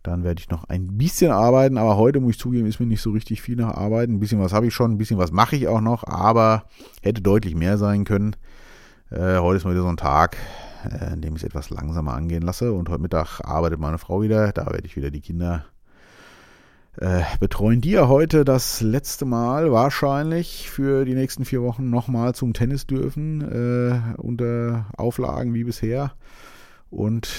dann 0.02 0.24
werde 0.24 0.40
ich 0.40 0.50
noch 0.50 0.64
ein 0.70 0.98
bisschen 0.98 1.32
arbeiten, 1.32 1.78
aber 1.78 1.98
heute 1.98 2.22
muss 2.22 2.36
ich 2.36 2.40
zugeben, 2.40 2.66
ist 2.66 2.80
mir 2.80 2.86
nicht 2.86 3.02
so 3.02 3.12
richtig 3.12 3.42
viel 3.42 3.58
nach 3.58 3.74
Arbeiten. 3.74 4.14
Ein 4.14 4.20
bisschen 4.22 4.40
was 4.40 4.54
habe 4.54 4.68
ich 4.68 4.74
schon, 4.74 4.92
ein 4.92 4.98
bisschen 4.98 5.18
was 5.18 5.34
mache 5.34 5.58
ich 5.58 5.68
auch 5.68 5.82
noch, 5.82 6.06
aber 6.06 6.64
hätte 7.02 7.22
deutlich 7.22 7.56
mehr 7.56 7.78
sein 7.78 8.06
können. 8.06 8.38
Äh, 9.12 9.40
heute 9.40 9.58
ist 9.58 9.66
mal 9.66 9.72
wieder 9.72 9.84
so 9.84 9.90
ein 9.90 9.98
Tag, 9.98 10.38
äh, 10.92 11.14
in 11.14 11.22
dem 11.22 11.36
ich 11.36 11.44
es 11.44 11.48
etwas 11.48 11.70
langsamer 11.70 12.14
angehen 12.14 12.44
lasse. 12.44 12.74
Und 12.74 12.90
heute 12.90 13.02
Mittag 13.02 13.42
arbeitet 13.42 13.80
meine 13.80 13.98
Frau 13.98 14.22
wieder. 14.22 14.52
Da 14.52 14.66
werde 14.68 14.86
ich 14.86 14.96
wieder 14.96 15.12
die 15.12 15.22
Kinder 15.22 15.66
äh, 16.98 17.24
betreuen, 17.40 17.82
die 17.82 17.92
ja 17.92 18.08
heute 18.08 18.46
das 18.46 18.82
letzte 18.82 19.26
Mal 19.26 19.72
wahrscheinlich 19.72 20.70
für 20.70 21.06
die 21.06 21.16
nächsten 21.16 21.46
vier 21.46 21.62
Wochen 21.62 21.90
nochmal 21.90 22.34
zum 22.36 22.54
Tennis 22.54 22.88
dürfen, 22.88 23.42
äh, 23.42 24.18
unter 24.18 24.86
Auflagen 24.96 25.54
wie 25.54 25.66
bisher. 25.66 26.14
Und 26.90 27.30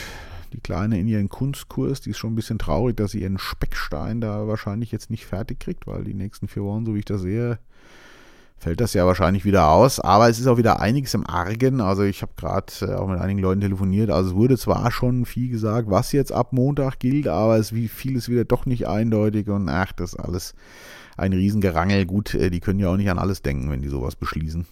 die 0.52 0.60
Kleine 0.60 0.98
in 0.98 1.08
ihren 1.08 1.28
Kunstkurs, 1.28 2.00
die 2.00 2.10
ist 2.10 2.18
schon 2.18 2.32
ein 2.32 2.36
bisschen 2.36 2.58
traurig, 2.58 2.96
dass 2.96 3.12
sie 3.12 3.22
ihren 3.22 3.38
Speckstein 3.38 4.20
da 4.20 4.46
wahrscheinlich 4.46 4.92
jetzt 4.92 5.10
nicht 5.10 5.26
fertig 5.26 5.60
kriegt, 5.60 5.86
weil 5.86 6.04
die 6.04 6.14
nächsten 6.14 6.48
vier 6.48 6.64
Wochen, 6.64 6.84
so 6.84 6.94
wie 6.94 7.00
ich 7.00 7.04
das 7.04 7.22
sehe, 7.22 7.58
fällt 8.58 8.80
das 8.80 8.94
ja 8.94 9.06
wahrscheinlich 9.06 9.44
wieder 9.44 9.68
aus. 9.68 10.00
Aber 10.00 10.28
es 10.28 10.38
ist 10.38 10.46
auch 10.46 10.56
wieder 10.56 10.80
einiges 10.80 11.14
im 11.14 11.26
Argen. 11.26 11.80
Also 11.80 12.02
ich 12.02 12.22
habe 12.22 12.32
gerade 12.36 12.72
äh, 12.82 12.94
auch 12.94 13.08
mit 13.08 13.20
einigen 13.20 13.40
Leuten 13.40 13.60
telefoniert. 13.60 14.10
Also 14.10 14.30
es 14.30 14.36
wurde 14.36 14.56
zwar 14.56 14.90
schon 14.90 15.24
viel 15.26 15.50
gesagt, 15.50 15.90
was 15.90 16.12
jetzt 16.12 16.32
ab 16.32 16.52
Montag 16.52 16.98
gilt, 16.98 17.28
aber 17.28 17.56
es 17.58 17.74
wie 17.74 17.88
vieles 17.88 18.28
wieder 18.28 18.44
doch 18.44 18.66
nicht 18.66 18.88
eindeutig 18.88 19.48
und 19.48 19.68
ach, 19.68 19.92
das 19.92 20.14
ist 20.14 20.20
alles 20.20 20.54
ein 21.16 21.32
Riesengerangel. 21.32 22.06
Gut, 22.06 22.34
äh, 22.34 22.50
die 22.50 22.60
können 22.60 22.78
ja 22.78 22.88
auch 22.88 22.96
nicht 22.96 23.10
an 23.10 23.18
alles 23.18 23.42
denken, 23.42 23.70
wenn 23.70 23.82
die 23.82 23.88
sowas 23.88 24.16
beschließen. 24.16 24.66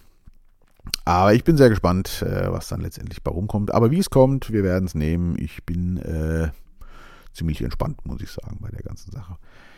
Aber 1.03 1.33
ich 1.33 1.43
bin 1.43 1.57
sehr 1.57 1.69
gespannt, 1.69 2.23
äh, 2.23 2.51
was 2.51 2.67
dann 2.67 2.81
letztendlich 2.81 3.23
bei 3.23 3.31
rumkommt. 3.31 3.73
Aber 3.73 3.91
wie 3.91 3.99
es 3.99 4.09
kommt, 4.09 4.51
wir 4.51 4.63
werden 4.63 4.85
es 4.85 4.95
nehmen. 4.95 5.35
Ich 5.37 5.63
bin 5.63 5.97
äh, 5.97 6.49
ziemlich 7.33 7.61
entspannt, 7.61 8.05
muss 8.05 8.21
ich 8.21 8.31
sagen, 8.31 8.57
bei 8.61 8.69
der 8.69 8.81
ganzen 8.81 9.11
Sache. 9.11 9.37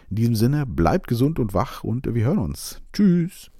In 0.10 0.16
diesem 0.16 0.36
Sinne, 0.36 0.66
bleibt 0.66 1.08
gesund 1.08 1.40
und 1.40 1.54
wach 1.54 1.84
und 1.84 2.14
wir 2.14 2.26
hören 2.26 2.38
uns. 2.38 2.82
Tschüss. 2.94 3.52